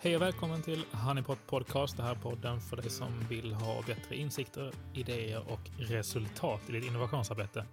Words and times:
Hej 0.00 0.16
och 0.16 0.22
välkommen 0.22 0.62
till 0.62 0.84
Honeypot 0.92 1.38
Podcast. 1.46 1.96
Det 1.96 2.02
här 2.02 2.10
är 2.10 2.14
podden 2.14 2.60
för 2.60 2.76
dig 2.76 2.90
som 2.90 3.26
vill 3.28 3.52
ha 3.52 3.82
bättre 3.86 4.16
insikter, 4.16 4.72
idéer 4.94 5.52
och 5.52 5.60
resultat 5.78 6.60
i 6.68 6.72
ditt 6.72 6.84
innovationsarbete. 6.84 7.64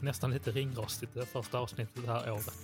Nästan 0.00 0.30
lite 0.30 0.50
ringrostigt 0.50 1.14
det 1.14 1.26
första 1.26 1.58
avsnittet 1.58 2.04
det 2.04 2.12
här 2.12 2.32
året. 2.32 2.54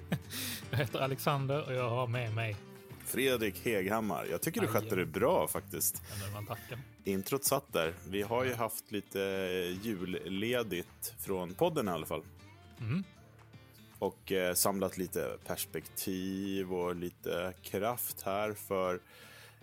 jag 0.70 0.78
heter 0.78 0.98
Alexander 0.98 1.66
och 1.66 1.74
jag 1.74 1.90
har 1.90 2.06
med 2.06 2.34
mig 2.34 2.56
Fredrik 3.04 3.64
Heghammar. 3.64 4.26
Jag 4.30 4.40
tycker 4.40 4.60
du 4.60 4.66
skötte 4.66 4.96
det 4.96 5.06
bra 5.06 5.48
faktiskt. 5.48 6.02
Introt 7.04 7.44
satt 7.44 7.72
där. 7.72 7.94
Vi 8.08 8.22
har 8.22 8.44
ju 8.44 8.54
haft 8.54 8.92
lite 8.92 9.18
julledigt 9.82 11.14
från 11.18 11.54
podden 11.54 11.88
i 11.88 11.90
alla 11.90 12.06
fall. 12.06 12.22
Mm. 12.80 13.04
Och 13.98 14.32
eh, 14.32 14.54
samlat 14.54 14.98
lite 14.98 15.38
perspektiv 15.44 16.72
och 16.72 16.96
lite 16.96 17.54
kraft 17.62 18.22
här 18.22 18.54
för 18.54 19.00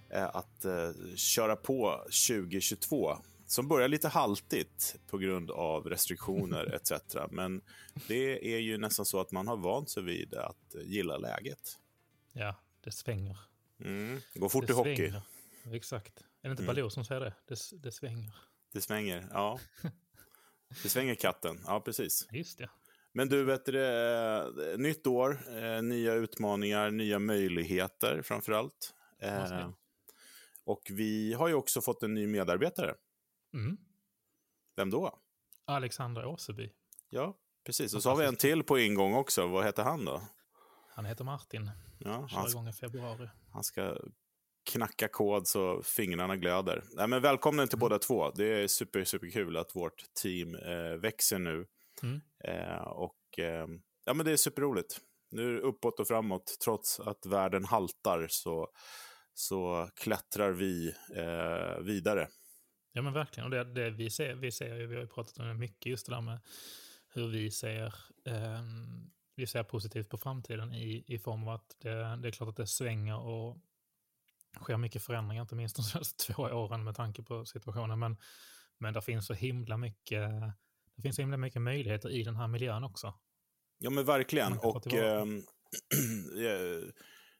eh, 0.09 0.35
att 0.35 0.66
eh, 0.66 0.91
köra 1.16 1.55
på 1.55 1.98
2022. 2.27 3.17
Som 3.48 3.67
börjar 3.67 3.88
lite 3.88 4.07
haltigt 4.07 4.95
på 5.07 5.17
grund 5.17 5.52
av 5.52 5.85
restriktioner 5.85 6.73
etc. 6.76 7.16
Men 7.31 7.62
det 8.07 8.54
är 8.55 8.60
ju 8.60 8.77
nästan 8.77 9.05
så 9.05 9.20
att 9.20 9.32
man 9.32 9.48
har 9.48 9.57
vant 9.57 9.90
sig 9.90 10.04
vid 10.04 10.34
att 10.34 10.76
gilla 10.84 11.17
läget. 11.17 11.79
Ja, 12.34 12.55
det 12.84 12.91
svänger. 12.91 13.38
Mm. 13.79 14.21
Går 14.34 14.49
fort 14.49 14.67
det 14.67 14.73
i 14.73 14.76
hockey. 14.76 14.95
svänger. 14.95 15.21
Exakt. 15.71 16.20
Är 16.41 16.49
det 16.49 16.51
inte 16.51 16.63
Mm. 16.63 16.76
Baloo 16.76 16.90
som 16.90 17.05
säger 17.05 17.21
det? 17.21 17.34
det? 17.48 17.55
Det 17.71 17.91
svänger. 17.91 18.35
Det 18.73 18.82
svänger, 18.82 19.27
ja. 19.32 19.60
Det 20.84 20.90
svänger 20.90 21.15
katten, 21.15 21.60
ja 21.65 21.79
precis. 21.79 22.27
Just 22.32 22.57
det. 22.57 22.70
Men 23.18 23.30
du, 23.30 23.44
vet 23.44 23.66
det, 23.66 24.71
eh, 24.71 24.77
nytt 24.77 25.08
år, 25.08 25.40
eh, 25.48 25.82
nya 25.82 26.13
utmaningar, 26.13 26.91
nya 26.91 27.20
möjligheter 27.20 28.22
framför 28.22 28.52
allt. 28.52 28.94
Eh, 29.20 29.70
och 30.63 30.82
vi 30.90 31.34
har 31.34 31.48
ju 31.48 31.54
också 31.54 31.82
fått 31.82 32.04
en 32.04 32.13
ny 32.13 32.27
medarbetare. 32.27 32.96
Mm. 33.54 33.77
Vem 34.76 34.90
då? 34.90 35.20
Alexander 35.66 36.26
Åseby. 36.26 36.72
Ja, 37.10 37.38
precis. 37.66 37.94
Och 37.94 38.04
så 38.04 38.10
har 38.10 38.18
vi 38.18 38.26
en 38.26 38.35
till 38.35 38.63
på 38.63 38.80
ingång 38.80 39.13
också. 39.13 39.48
Vad 39.48 39.66
heter 39.66 39.84
han 39.84 40.05
då? 40.05 40.22
Han 40.90 41.05
heter 41.05 41.24
Martin. 41.24 41.72
Ja, 42.00 42.27
Kör 42.27 42.38
han, 42.38 42.50
igång 42.50 42.68
i 42.68 42.74
februari. 42.74 43.29
han 43.52 43.63
ska 43.63 43.98
knacka 44.72 45.07
kod 45.07 45.48
så 45.48 45.84
fingrarna 45.84 46.35
glöder. 46.35 46.84
Nej, 46.91 47.07
men 47.07 47.22
välkommen 47.22 47.68
till 47.68 47.79
båda 47.79 48.00
två. 48.00 48.32
Det 48.32 48.63
är 48.63 48.68
super, 48.68 49.04
super 49.04 49.29
kul 49.29 49.57
att 49.57 49.76
vårt 49.76 50.13
team 50.13 50.55
eh, 50.55 50.96
växer 51.02 51.40
nu. 51.40 51.66
Mm. 52.04 52.21
Eh, 52.43 52.88
och 52.88 53.40
eh, 53.40 53.68
ja, 54.05 54.13
men 54.13 54.26
det 54.26 54.32
är 54.32 54.38
superroligt. 54.38 54.99
Nu 55.32 55.49
är 55.49 55.54
det 55.54 55.62
uppåt 55.62 55.99
och 55.99 56.07
framåt. 56.07 56.57
Trots 56.63 56.99
att 56.99 57.26
världen 57.26 57.65
haltar 57.65 58.27
så, 58.29 58.68
så 59.34 59.90
klättrar 59.96 60.51
vi 60.51 60.93
eh, 61.16 61.84
vidare. 61.84 62.27
Ja 62.91 63.01
men 63.01 63.13
verkligen. 63.13 63.46
Och 63.46 63.51
det, 63.51 63.63
det 63.63 63.90
vi, 63.90 64.09
ser, 64.09 64.35
vi 64.35 64.51
ser 64.51 64.88
vi 64.88 64.96
har 64.96 65.01
ju 65.01 65.07
pratat 65.07 65.38
om 65.38 65.47
det 65.47 65.53
mycket, 65.53 65.85
just 65.85 66.06
det 66.06 66.12
där 66.12 66.22
med 66.22 66.40
hur 67.13 67.28
vi 67.28 67.51
ser, 67.51 67.96
ehm, 68.25 69.12
vi 69.35 69.47
ser 69.47 69.63
positivt 69.63 70.09
på 70.09 70.18
framtiden 70.18 70.73
i, 70.73 71.03
i 71.07 71.19
form 71.19 71.44
av 71.44 71.50
att 71.50 71.75
det, 71.79 72.19
det 72.22 72.27
är 72.27 72.31
klart 72.31 72.50
att 72.50 72.56
det 72.56 72.67
svänger 72.67 73.19
och 73.19 73.57
sker 74.62 74.77
mycket 74.77 75.03
förändringar, 75.03 75.41
inte 75.41 75.56
minst 75.56 75.75
de 75.75 75.83
senaste 75.83 76.33
två 76.33 76.44
åren 76.44 76.83
med 76.83 76.95
tanke 76.95 77.23
på 77.23 77.45
situationen. 77.45 78.00
Men, 78.00 78.17
men 78.77 78.94
det 78.94 79.01
finns 79.01 79.27
så 79.27 79.33
himla 79.33 79.77
mycket, 79.77 80.29
det 80.95 81.01
finns 81.01 81.16
så 81.16 81.22
himla 81.22 81.38
mycket 81.38 81.61
möjligheter 81.61 82.09
i 82.09 82.23
den 82.23 82.35
här 82.35 82.47
miljön 82.47 82.83
också. 82.83 83.13
Ja, 83.78 83.89
men 83.89 84.06
verkligen. 84.06 84.57
Och 84.57 84.94
ehm, 84.94 85.38
eh, 86.38 86.89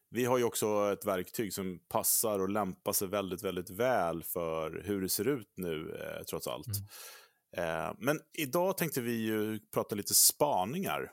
vi 0.10 0.26
har 0.26 0.38
ju 0.38 0.44
också 0.44 0.92
ett 0.94 1.06
verktyg 1.06 1.54
som 1.54 1.80
passar 1.90 2.40
och 2.40 2.50
lämpar 2.50 2.94
sig 2.94 3.08
väldigt, 3.08 3.44
väldigt 3.44 3.70
väl 3.70 4.24
för 4.24 4.82
hur 4.86 5.02
det 5.02 5.10
ser 5.10 5.28
ut 5.28 5.54
nu, 5.58 5.96
eh, 5.96 6.24
trots 6.24 6.48
allt. 6.48 6.68
Mm. 6.68 7.88
Eh, 7.88 7.96
men 8.00 8.20
idag 8.38 8.78
tänkte 8.78 9.02
vi 9.02 9.14
ju 9.14 9.60
prata 9.74 9.96
lite 9.96 10.14
spaningar 10.14 11.12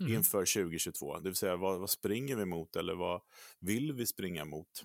Mm. 0.00 0.14
inför 0.14 0.44
2022. 0.44 1.18
Det 1.18 1.28
vill 1.28 1.36
säga, 1.36 1.56
vad, 1.56 1.80
vad 1.80 1.90
springer 1.90 2.36
vi 2.36 2.44
mot 2.44 2.76
eller 2.76 2.94
vad 2.94 3.22
vill 3.60 3.92
vi 3.92 4.06
springa 4.06 4.44
mot? 4.44 4.84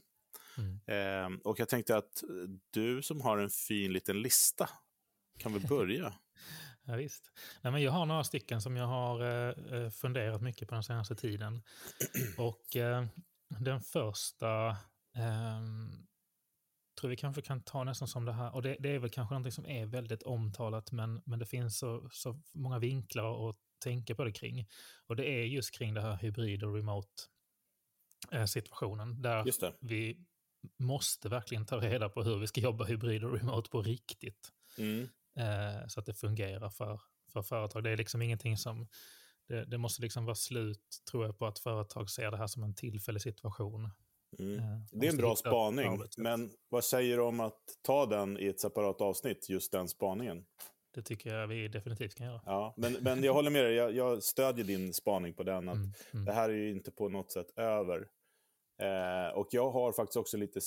Mm. 0.57 0.79
Eh, 0.87 1.39
och 1.43 1.59
jag 1.59 1.69
tänkte 1.69 1.97
att 1.97 2.23
du 2.71 3.01
som 3.01 3.21
har 3.21 3.37
en 3.37 3.49
fin 3.49 3.93
liten 3.93 4.21
lista 4.21 4.69
kan 5.37 5.53
väl 5.53 5.61
börja? 5.69 6.13
Ja, 6.89 6.95
visst. 6.95 7.31
Nej, 7.61 7.73
men 7.73 7.81
jag 7.81 7.91
har 7.91 8.05
några 8.05 8.23
stycken 8.23 8.61
som 8.61 8.75
jag 8.75 8.87
har 8.87 9.21
eh, 9.21 9.79
eh, 9.79 9.89
funderat 9.89 10.41
mycket 10.41 10.67
på 10.67 10.73
den 10.73 10.83
senaste 10.83 11.15
tiden. 11.15 11.61
Och 12.37 12.75
eh, 12.75 13.05
den 13.59 13.81
första 13.81 14.77
ehm, 15.15 16.07
tror 16.99 17.09
vi 17.09 17.17
kanske 17.17 17.41
kan 17.41 17.63
ta 17.63 17.83
nästan 17.83 18.07
som 18.07 18.25
det 18.25 18.33
här. 18.33 18.55
Och 18.55 18.61
det, 18.61 18.77
det 18.79 18.89
är 18.89 18.99
väl 18.99 19.09
kanske 19.09 19.33
någonting 19.33 19.51
som 19.51 19.65
är 19.65 19.85
väldigt 19.85 20.23
omtalat, 20.23 20.91
men, 20.91 21.21
men 21.25 21.39
det 21.39 21.45
finns 21.45 21.77
så, 21.77 22.09
så 22.11 22.41
många 22.53 22.79
vinklar 22.79 23.49
att 23.49 23.55
tänka 23.83 24.15
på 24.15 24.23
det 24.23 24.31
kring. 24.31 24.67
Och 25.07 25.15
det 25.15 25.25
är 25.25 25.43
just 25.43 25.77
kring 25.77 25.93
det 25.93 26.01
här 26.01 26.17
hybrid 26.17 26.63
och 26.63 26.75
remote 26.75 27.09
eh. 28.31 28.45
Där 29.21 29.45
vi 29.79 30.25
måste 30.77 31.29
verkligen 31.29 31.65
ta 31.65 31.77
reda 31.77 32.09
på 32.09 32.23
hur 32.23 32.37
vi 32.37 32.47
ska 32.47 32.61
jobba 32.61 32.85
hybrid 32.85 33.23
och 33.23 33.33
remote 33.33 33.69
på 33.69 33.81
riktigt 33.81 34.53
Mm. 34.77 35.09
Eh, 35.39 35.87
så 35.87 35.99
att 35.99 36.05
det 36.05 36.13
fungerar 36.13 36.69
för, 36.69 37.01
för 37.33 37.41
företag. 37.41 37.83
Det 37.83 37.89
är 37.89 37.97
liksom 37.97 38.21
ingenting 38.21 38.57
som... 38.57 38.87
Det, 39.47 39.65
det 39.65 39.77
måste 39.77 40.01
liksom 40.01 40.25
vara 40.25 40.35
slut, 40.35 40.81
tror 41.11 41.25
jag, 41.25 41.37
på 41.37 41.45
att 41.47 41.59
företag 41.59 42.09
ser 42.09 42.31
det 42.31 42.37
här 42.37 42.47
som 42.47 42.63
en 42.63 42.75
tillfällig 42.75 43.21
situation. 43.21 43.89
Mm. 44.39 44.59
Eh, 44.59 44.79
Det 44.91 45.07
är 45.07 45.11
en 45.11 45.17
bra 45.17 45.35
spaning, 45.35 45.87
arbetssätt. 45.93 46.23
men 46.23 46.51
vad 46.69 46.83
säger 46.83 47.17
du 47.17 47.23
om 47.23 47.39
att 47.39 47.59
ta 47.81 48.05
den 48.05 48.37
i 48.39 48.45
ett 48.47 48.59
separat 48.59 49.01
avsnitt, 49.01 49.49
just 49.49 49.71
den 49.71 49.87
spaningen? 49.87 50.45
Det 50.93 51.01
tycker 51.01 51.35
jag 51.35 51.47
vi 51.47 51.67
definitivt 51.67 52.15
kan 52.15 52.27
göra. 52.27 52.41
Ja, 52.45 52.73
men, 52.77 52.93
men 52.93 53.23
jag 53.23 53.33
håller 53.33 53.49
med 53.51 53.63
dig, 53.65 53.73
jag, 53.73 53.95
jag 53.95 54.23
stödjer 54.23 54.65
din 54.65 54.93
spaning 54.93 55.33
på 55.33 55.43
den, 55.43 55.69
att 55.69 55.75
Mm, 55.75 55.93
mm. 56.13 56.25
det 56.25 56.33
här 56.33 56.49
är 56.49 56.53
ju 56.53 56.71
inte 56.71 56.91
på 56.91 57.09
något 57.09 57.31
sätt 57.31 57.47
över. 57.55 58.07
Eh, 58.81 59.33
och 59.37 59.47
jag 59.51 59.71
har 59.71 59.91
faktiskt 59.91 60.17
också 60.17 60.37
lite 60.37 60.59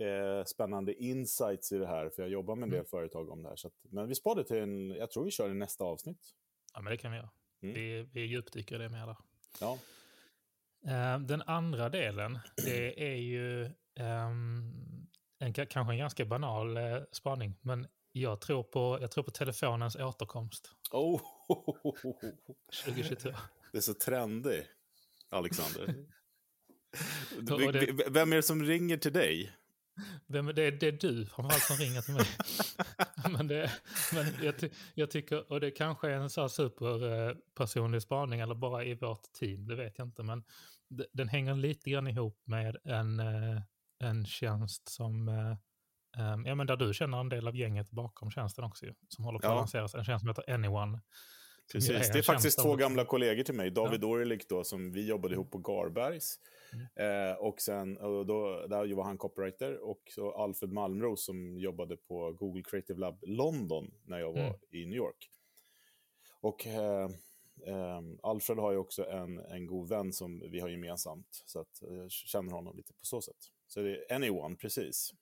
eh, 0.00 0.44
spännande 0.44 0.94
insights 1.02 1.72
i 1.72 1.78
det 1.78 1.86
här, 1.86 2.10
för 2.10 2.22
jag 2.22 2.30
jobbar 2.30 2.54
med 2.56 2.62
en 2.62 2.70
del 2.70 2.78
Mm. 2.78 2.88
företag 2.90 3.30
om 3.30 3.42
det 3.42 3.48
här. 3.48 3.56
Så 3.56 3.66
att, 3.68 3.74
men 3.82 4.08
vi 4.08 4.14
sparar 4.14 4.36
det 4.36 4.44
till 4.44 4.56
en, 4.56 4.90
jag 4.90 5.10
tror 5.10 5.24
vi 5.24 5.30
kör 5.30 5.50
i 5.50 5.54
nästa 5.54 5.84
avsnitt. 5.84 6.34
Ja, 6.74 6.80
men 6.80 6.90
det 6.90 6.96
kan 6.96 7.10
vi 7.10 7.16
göra. 7.16 7.30
Mm. 7.62 7.74
Vi, 7.74 8.08
vi 8.12 8.20
djupdyker 8.20 8.78
det 8.78 8.88
mer 8.88 9.06
där. 9.06 9.16
Ja, 9.60 9.78
Eh, 10.86 11.18
den 11.18 11.42
andra 11.42 11.88
delen, 11.88 12.38
det 12.56 13.02
är 13.12 13.16
ju 13.16 13.64
ehm, 13.94 14.72
en, 15.38 15.52
ka- 15.54 15.66
kanske 15.66 15.92
en 15.92 15.98
ganska 15.98 16.24
banal 16.24 16.76
eh, 16.76 16.98
spaning, 17.12 17.54
men 17.62 17.86
jag 18.12 18.40
tror, 18.40 18.62
på, 18.62 18.98
jag 19.00 19.10
tror 19.10 19.24
på 19.24 19.30
telefonens 19.30 19.96
återkomst 19.96 20.70
oh, 20.92 21.20
2022. 22.84 23.30
det 23.72 23.78
är 23.78 23.82
så 23.82 23.94
trendig, 23.94 24.66
Alexander. 25.30 25.94
Vem 28.10 28.32
är 28.32 28.36
det 28.36 28.42
som 28.42 28.62
ringer 28.64 28.96
till 28.96 29.12
dig? 29.12 29.52
Det, 30.26 30.38
är- 30.38 30.70
det 30.72 30.86
är 30.88 30.92
du 30.92 31.26
framförallt 31.26 31.62
som 31.62 31.76
ringer 31.76 32.00
till 32.02 32.14
mig. 32.14 32.26
men 33.38 33.48
det, 33.48 33.70
men 34.14 34.26
jag, 34.44 34.54
jag 34.94 35.10
tycker, 35.10 35.52
och 35.52 35.60
det 35.60 35.70
kanske 35.70 36.08
är 36.10 36.14
en 36.14 36.30
så 36.30 36.40
här 36.40 36.48
superpersonlig 36.48 38.02
spaning 38.02 38.40
eller 38.40 38.54
bara 38.54 38.84
i 38.84 38.94
vårt 38.94 39.32
team, 39.32 39.66
det 39.68 39.74
vet 39.76 39.98
jag 39.98 40.06
inte. 40.08 40.22
Men 40.22 40.44
den 41.12 41.28
hänger 41.28 41.54
lite 41.54 41.90
grann 41.90 42.06
ihop 42.08 42.42
med 42.44 42.76
en, 42.84 43.20
eh, 43.20 43.60
en 43.98 44.26
tjänst 44.26 44.88
som, 44.88 45.28
eh, 45.28 45.56
ja 46.44 46.54
men 46.54 46.66
där 46.66 46.76
du 46.76 46.94
känner 46.94 47.20
en 47.20 47.28
del 47.28 47.48
av 47.48 47.56
gänget 47.56 47.90
bakom 47.90 48.30
tjänsten 48.30 48.64
också 48.64 48.86
ju, 48.86 48.94
som 49.08 49.24
håller 49.24 49.38
på 49.38 49.46
Ja. 49.46 49.50
att 49.50 49.56
lanseras. 49.56 49.94
En 49.94 50.04
tjänst 50.04 50.20
som 50.22 50.28
heter 50.28 50.50
Anyone. 50.54 51.00
Precis. 51.72 52.12
Det 52.12 52.18
är 52.18 52.22
faktiskt 52.22 52.62
två 52.62 52.76
gamla 52.76 53.04
kollegor 53.04 53.42
till 53.42 53.54
mig. 53.54 53.70
David 53.70 54.04
Orlik 54.04 54.48
då, 54.48 54.64
som 54.64 54.92
vi 54.92 55.08
jobbade 55.08 55.34
ihop 55.34 55.50
på 55.50 55.58
Garbergs. 55.58 56.36
Mm. 56.96 57.30
Eh, 57.30 57.36
och 57.36 57.60
sen, 57.60 57.96
och 57.96 58.26
då, 58.26 58.66
där 58.66 58.94
var 58.94 59.04
han 59.04 59.18
copywriter. 59.18 59.78
Och 59.78 60.02
så 60.14 60.32
Alfred 60.32 60.72
Malmros 60.72 61.24
som 61.24 61.58
jobbade 61.58 61.96
på 61.96 62.32
Google 62.32 62.62
Creative 62.62 63.00
Lab 63.00 63.18
London 63.26 63.94
när 64.04 64.18
jag 64.18 64.32
var 64.32 64.40
Mm. 64.40 64.54
i 64.70 64.86
New 64.86 64.96
York. 64.96 65.30
Och 66.40 66.66
eh, 66.66 67.10
eh, 67.66 68.00
Alfred 68.22 68.58
har 68.58 68.72
ju 68.72 68.78
också 68.78 69.06
en, 69.06 69.38
en 69.38 69.66
god 69.66 69.88
vän 69.88 70.12
som 70.12 70.50
vi 70.50 70.60
har 70.60 70.68
gemensamt. 70.68 71.42
Så 71.46 71.60
att 71.60 71.82
jag 71.82 72.10
känner 72.10 72.52
honom 72.52 72.76
lite 72.76 72.92
på 72.92 73.04
så 73.04 73.20
sätt. 73.22 73.36
Så 73.66 73.80
det 73.80 73.96
är 73.96 74.14
Anyone, 74.14 74.56
precis. 74.56 75.12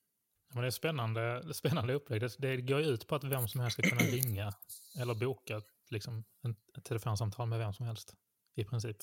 Men 0.53 0.61
det 0.61 0.67
är 0.67 0.71
spännande, 0.71 1.53
spännande 1.53 1.93
upplägg. 1.93 2.21
Det, 2.21 2.37
det 2.37 2.61
går 2.61 2.81
ju 2.81 2.85
ut 2.87 3.07
på 3.07 3.15
att 3.15 3.23
vem 3.23 3.47
som 3.47 3.61
helst 3.61 3.73
ska 3.73 3.89
kunna 3.89 4.01
ringa 4.01 4.53
eller 5.01 5.15
boka 5.15 5.61
liksom, 5.89 6.23
ett 6.77 6.83
telefonsamtal 6.83 7.47
med 7.47 7.59
vem 7.59 7.73
som 7.73 7.85
helst. 7.85 8.13
I 8.55 8.63
princip. 8.63 8.97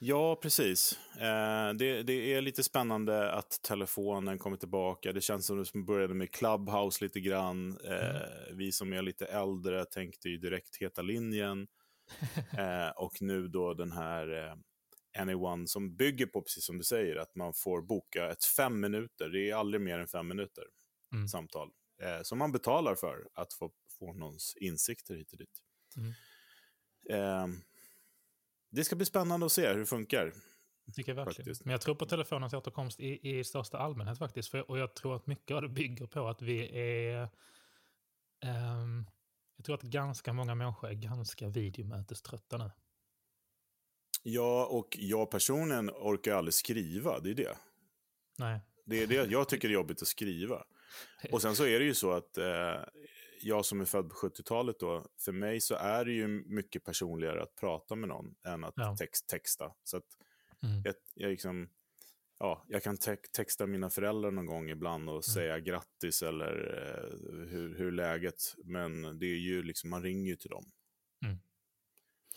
Ja, 0.00 0.36
precis. 0.36 0.98
Eh, 1.14 1.72
det, 1.74 2.02
det 2.02 2.34
är 2.34 2.40
lite 2.40 2.64
spännande 2.64 3.32
att 3.32 3.62
telefonen 3.62 4.38
kommer 4.38 4.56
tillbaka. 4.56 5.12
Det 5.12 5.20
känns 5.20 5.46
som 5.46 5.58
det 5.58 5.64
som 5.64 5.84
började 5.84 6.14
med 6.14 6.30
Clubhouse 6.30 7.04
lite 7.04 7.20
grann. 7.20 7.78
Eh, 7.84 8.20
Vi 8.54 8.72
som 8.72 8.92
är 8.92 9.02
lite 9.02 9.26
äldre 9.26 9.84
tänkte 9.84 10.28
ju 10.28 10.36
direkt 10.38 10.76
Heta 10.76 11.02
linjen. 11.02 11.66
eh, 12.58 12.88
och 12.96 13.22
nu 13.22 13.48
då 13.48 13.74
den 13.74 13.92
här 13.92 14.46
eh, 14.46 14.54
Anyone 15.22 15.66
som 15.66 15.96
bygger 15.96 16.26
på, 16.26 16.42
precis 16.42 16.64
som 16.64 16.78
du 16.78 16.84
säger, 16.84 17.16
att 17.16 17.34
man 17.34 17.52
får 17.54 17.82
boka 17.82 18.30
ett 18.30 18.44
fem 18.44 18.80
minuter, 18.80 19.28
det 19.28 19.50
är 19.50 19.54
aldrig 19.54 19.80
mer 19.80 19.98
än 19.98 20.06
fem 20.08 20.28
minuter 20.28 20.64
Mm. 21.12 21.28
samtal, 21.28 21.70
eh, 22.02 22.22
som 22.22 22.38
man 22.38 22.52
betalar 22.52 22.94
för 22.94 23.28
att 23.34 23.52
få, 23.52 23.70
få 23.98 24.12
någons 24.12 24.56
insikter 24.56 25.14
hit 25.14 25.32
och 25.32 25.38
dit. 25.38 25.62
Mm. 25.96 26.12
Det 28.70 28.84
ska 28.84 28.96
bli 28.96 29.06
spännande 29.06 29.46
att 29.46 29.52
se 29.52 29.68
hur 29.68 29.78
det 29.78 29.86
funkar. 29.86 30.32
Det 30.86 30.92
tycker 30.92 31.10
jag 31.12 31.16
verkligen. 31.16 31.34
Faktiskt. 31.34 31.64
Men 31.64 31.72
jag 31.72 31.80
tror 31.80 31.94
på 31.94 32.06
telefonens 32.06 32.52
återkomst 32.52 33.00
i, 33.00 33.38
i 33.38 33.44
största 33.44 33.78
allmänhet 33.78 34.18
faktiskt. 34.18 34.50
För, 34.50 34.70
och 34.70 34.78
jag 34.78 34.94
tror 34.94 35.16
att 35.16 35.26
mycket 35.26 35.54
av 35.54 35.62
det 35.62 35.68
bygger 35.68 36.06
på 36.06 36.28
att 36.28 36.42
vi 36.42 36.78
är... 36.78 37.28
ehm, 38.40 39.06
jag 39.56 39.64
tror 39.64 39.74
att 39.74 39.82
ganska 39.82 40.32
många 40.32 40.54
människor 40.54 40.88
är 40.88 40.94
ganska 40.94 41.48
videomöteströtta 41.48 42.56
nu. 42.56 42.70
Ja, 44.22 44.66
och 44.66 44.96
jag 45.00 45.30
personligen 45.30 45.90
orkar 45.90 46.34
aldrig 46.34 46.54
skriva, 46.54 47.20
det 47.20 47.30
är 47.30 47.34
det. 47.34 47.56
Nej. 48.38 48.60
Det 48.84 49.02
är 49.02 49.06
det 49.06 49.30
jag 49.30 49.48
tycker 49.48 49.68
är 49.68 49.72
jobbigt 49.72 50.02
att 50.02 50.08
skriva. 50.08 50.64
Och 51.32 51.42
sen 51.42 51.56
så 51.56 51.66
är 51.66 51.78
det 51.78 51.84
ju 51.84 51.94
så 51.94 52.12
att 52.12 52.38
eh, 52.38 52.82
jag 53.40 53.64
som 53.64 53.80
är 53.80 53.84
född 53.84 54.08
på 54.10 54.14
70-talet 54.14 54.80
då, 54.80 55.06
för 55.20 55.32
mig 55.32 55.60
så 55.60 55.74
är 55.74 56.04
det 56.04 56.12
ju 56.12 56.28
mycket 56.28 56.84
personligare 56.84 57.42
att 57.42 57.54
prata 57.54 57.94
med 57.94 58.08
någon 58.08 58.34
än 58.46 58.64
att 58.64 58.74
Ja. 58.76 58.96
text, 58.96 59.26
texta. 59.28 59.74
Så 59.84 59.96
att 59.96 60.04
Mm. 60.62 60.82
jag, 60.84 60.94
jag, 61.14 61.30
liksom, 61.30 61.68
ja, 62.38 62.64
jag 62.68 62.82
kan 62.82 62.96
te 62.96 63.16
texta 63.16 63.66
mina 63.66 63.90
föräldrar 63.90 64.30
någon 64.30 64.46
gång 64.46 64.70
ibland 64.70 65.10
och 65.10 65.24
säga 65.24 65.58
grattis 65.60 66.22
eller 66.22 66.52
eh, 66.78 67.18
hur, 67.48 67.78
hur 67.78 67.92
läget. 67.92 68.54
Men 68.64 69.18
det 69.18 69.26
är 69.26 69.36
ju 69.38 69.62
liksom, 69.62 69.90
man 69.90 70.02
ringer 70.02 70.30
ju 70.30 70.36
till 70.36 70.50
dem. 70.50 70.64
Mm. 71.24 71.38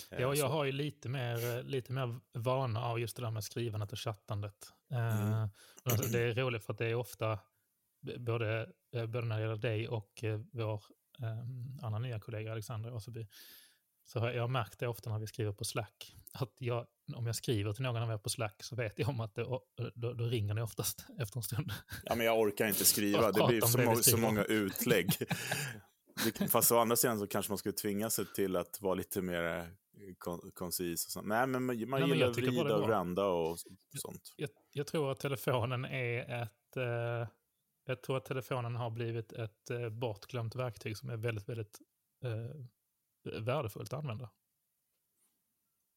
Eh, 0.09 0.21
Ja, 0.21 0.35
jag 0.35 0.47
har 0.49 0.65
ju 0.65 0.71
lite 0.71 1.09
mer, 1.09 1.57
eh, 1.57 1.63
lite 1.63 1.91
mer 1.91 2.19
vana 2.33 2.83
av 2.85 2.99
just 2.99 3.15
det 3.15 3.21
där 3.21 3.31
med 3.31 3.43
skrivandet 3.43 3.91
och 3.91 3.99
chattandet. 3.99 4.67
Eh, 4.91 5.21
Mm. 5.33 5.49
alltså, 5.83 6.11
det 6.11 6.19
är 6.19 6.33
roligt 6.35 6.65
för 6.65 6.73
att 6.73 6.79
det 6.79 6.85
är 6.87 6.95
ofta, 6.95 7.39
både, 8.01 8.69
eh, 8.95 9.05
både 9.05 9.27
när 9.27 9.35
det 9.35 9.41
gäller 9.41 9.55
dig 9.55 9.87
och 9.87 10.23
eh, 10.23 10.39
vår 10.51 10.83
eh, 11.21 11.85
andra 11.85 11.99
nya 11.99 12.19
kollega 12.19 12.51
Alexandra 12.51 12.95
Åseby, 12.95 13.27
så 14.03 14.19
har 14.19 14.31
jag 14.31 14.49
märkt 14.49 14.79
det 14.79 14.87
ofta 14.87 15.09
när 15.09 15.19
vi 15.19 15.27
skriver 15.27 15.51
på 15.51 15.63
Slack. 15.63 16.15
Att 16.33 16.53
jag, 16.57 16.87
om 17.15 17.25
jag 17.25 17.35
skriver 17.35 17.73
till 17.73 17.83
någon 17.83 18.07
vi 18.07 18.13
är 18.13 18.17
på 18.17 18.29
Slack 18.29 18.63
så 18.63 18.75
vet 18.75 18.99
jag 18.99 19.09
om 19.09 19.19
att 19.19 19.35
det, 19.35 19.43
då, 19.95 20.13
då 20.13 20.25
ringer 20.25 20.53
ni 20.53 20.61
oftast 20.61 21.05
efter 21.19 21.37
en 21.37 21.43
stund. 21.43 21.71
Ja, 22.03 22.15
men 22.15 22.25
jag 22.25 22.39
orkar 22.39 22.67
inte 22.67 22.85
skriva. 22.85 23.31
Det 23.31 23.47
blir 23.47 23.61
så, 23.61 23.77
det 23.77 23.85
må 23.85 23.95
så 23.95 24.17
många 24.17 24.43
utlägg. 24.43 25.07
Fast 26.49 26.71
å 26.71 26.77
andra 26.77 26.95
sidan 26.95 27.19
så 27.19 27.27
kanske 27.27 27.51
man 27.51 27.57
skulle 27.57 27.73
tvinga 27.73 28.09
sig 28.09 28.25
till 28.25 28.55
att 28.55 28.81
vara 28.81 28.93
lite 28.93 29.21
mer 29.21 29.73
kon 30.17 30.51
koncis. 30.53 31.05
Och 31.05 31.11
sånt. 31.11 31.27
Nej, 31.27 31.47
men 31.47 31.63
man, 31.63 31.89
man 31.89 31.99
men 31.99 32.09
gillar 32.09 32.27
att 32.27 32.37
vrida 32.37 32.75
och 32.75 32.89
vända 32.89 33.25
och 33.25 33.59
sånt. 33.97 34.33
Jag, 34.35 34.49
jag 34.71 34.87
tror 34.87 35.11
att 35.11 35.19
telefonen 35.19 35.85
är 35.85 36.43
ett... 36.43 36.77
Eh, 36.77 37.27
jag 37.85 38.03
tror 38.03 38.17
att 38.17 38.25
telefonen 38.25 38.75
har 38.75 38.89
blivit 38.89 39.33
ett 39.33 39.69
eh, 39.69 39.89
bortglömt 39.89 40.55
verktyg 40.55 40.97
som 40.97 41.09
är 41.09 41.17
väldigt, 41.17 41.49
väldigt 41.49 41.79
eh, 42.23 43.41
värdefullt 43.41 43.93
att 43.93 43.99
använda. 43.99 44.31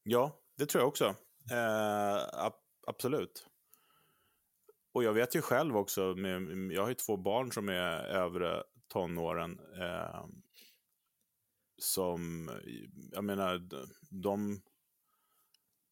Ja, 0.03 0.39
det 0.57 0.65
tror 0.65 0.81
jag 0.81 0.87
också. 0.87 1.05
Eh, 1.51 2.15
ab 2.33 2.53
absolut. 2.87 3.47
Och 4.93 5.03
jag 5.03 5.13
vet 5.13 5.35
ju 5.35 5.41
själv 5.41 5.77
också, 5.77 6.15
med, 6.15 6.71
jag 6.71 6.81
har 6.81 6.89
ju 6.89 6.95
två 6.95 7.17
barn 7.17 7.51
som 7.51 7.69
är 7.69 8.05
övre 8.05 8.63
tonåren. 8.87 9.59
Eh, 9.81 10.25
som, 11.77 12.49
jag 13.11 13.23
menar, 13.23 13.57
de- 13.57 13.87
de, 14.09 14.61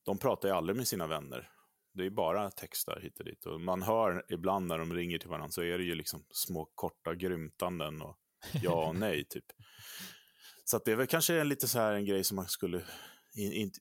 de 0.05 0.17
pratar 0.17 0.47
ju 0.49 0.55
aldrig 0.55 0.75
med 0.75 0.87
sina 0.87 1.07
vänner. 1.07 1.49
Det 1.93 2.05
är 2.05 2.09
bara 2.09 2.51
textar 2.51 2.99
hit 3.01 3.19
och 3.19 3.25
dit. 3.25 3.45
Och 3.45 3.61
man 3.61 3.81
hör 3.81 4.25
ibland 4.29 4.67
när 4.67 4.77
de 4.77 4.93
ringer 4.93 5.17
till 5.17 5.29
varandra 5.29 5.51
så 5.51 5.61
är 5.61 5.77
det 5.77 5.83
ju 5.83 5.95
liksom 5.95 6.25
små 6.29 6.65
korta 6.75 7.15
grymtanden 7.15 8.01
och 8.01 8.17
ja 8.61 8.87
och 8.87 8.95
nej 8.99 9.25
typ. 9.25 9.45
Så 10.65 10.79
det 10.85 10.91
är 10.91 10.95
väl 10.95 11.07
kanske 11.07 11.39
en 11.39 11.49
lite 11.49 11.67
så 11.67 11.79
här 11.79 11.93
en 11.93 12.05
grej 12.05 12.23
som 12.23 12.35
man 12.35 12.47
skulle 12.47 12.83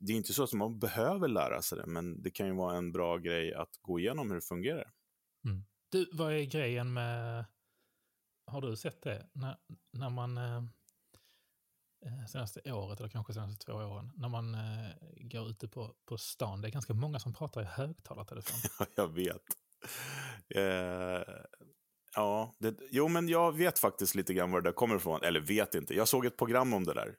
det 0.01 0.13
är 0.13 0.17
inte 0.17 0.33
så 0.33 0.43
att 0.43 0.53
man 0.53 0.79
behöver 0.79 1.29
lära 1.29 1.63
sig 1.63 1.79
det, 1.79 1.87
men 1.87 2.23
det 2.23 2.31
kan 2.31 2.47
ju 2.47 2.53
vara 2.53 2.77
en 2.77 2.93
bra 2.93 3.19
grej 3.19 3.55
att 3.55 3.77
gå 3.83 3.99
igenom 3.99 4.29
hur 4.31 4.35
det 4.35 4.47
fungerar. 4.47 4.93
Du, 5.93 6.11
vad 6.13 6.33
är 6.33 6.45
grejen 6.45 6.93
med... 6.93 7.45
Har 8.47 8.61
du 8.61 8.77
sett 8.77 9.03
det? 9.03 9.29
När, 9.33 9.57
när 9.93 10.11
man... 10.11 10.39
Eh, 12.07 12.27
senaste 12.27 12.73
året, 12.73 13.01
eller 13.01 13.09
kanske 13.11 13.33
senaste 13.35 13.65
två 13.67 13.73
åren, 13.73 14.13
när 14.15 14.29
man 14.29 14.55
eh, 14.55 14.91
går 15.17 15.49
ute 15.51 15.69
på, 15.69 15.95
på 16.07 16.19
stan, 16.19 16.61
det 16.61 16.69
är 16.69 16.73
ganska 16.73 16.95
många 16.95 17.19
som 17.19 17.35
pratar 17.35 17.63
i 17.63 17.65
högtalartelefon. 17.65 18.59
Ja, 18.79 18.87
jag 18.95 19.09
vet. 19.09 19.43
Eh, 20.55 21.35
ja, 22.15 22.55
det, 22.59 22.75
jo, 22.91 23.09
men 23.09 23.29
jag 23.29 23.57
vet 23.57 23.79
faktiskt 23.79 24.15
lite 24.15 24.35
grann 24.35 24.51
var 24.51 24.61
det 24.61 24.69
där 24.69 24.75
kommer 24.75 24.97
ifrån. 24.97 25.23
Eller 25.23 25.41
vet 25.41 25.75
inte. 25.75 25.95
Jag 25.95 26.09
såg 26.09 26.27
ett 26.27 26.37
program 26.37 26.73
om 26.75 26.85
det 26.85 26.95
där. 26.95 27.15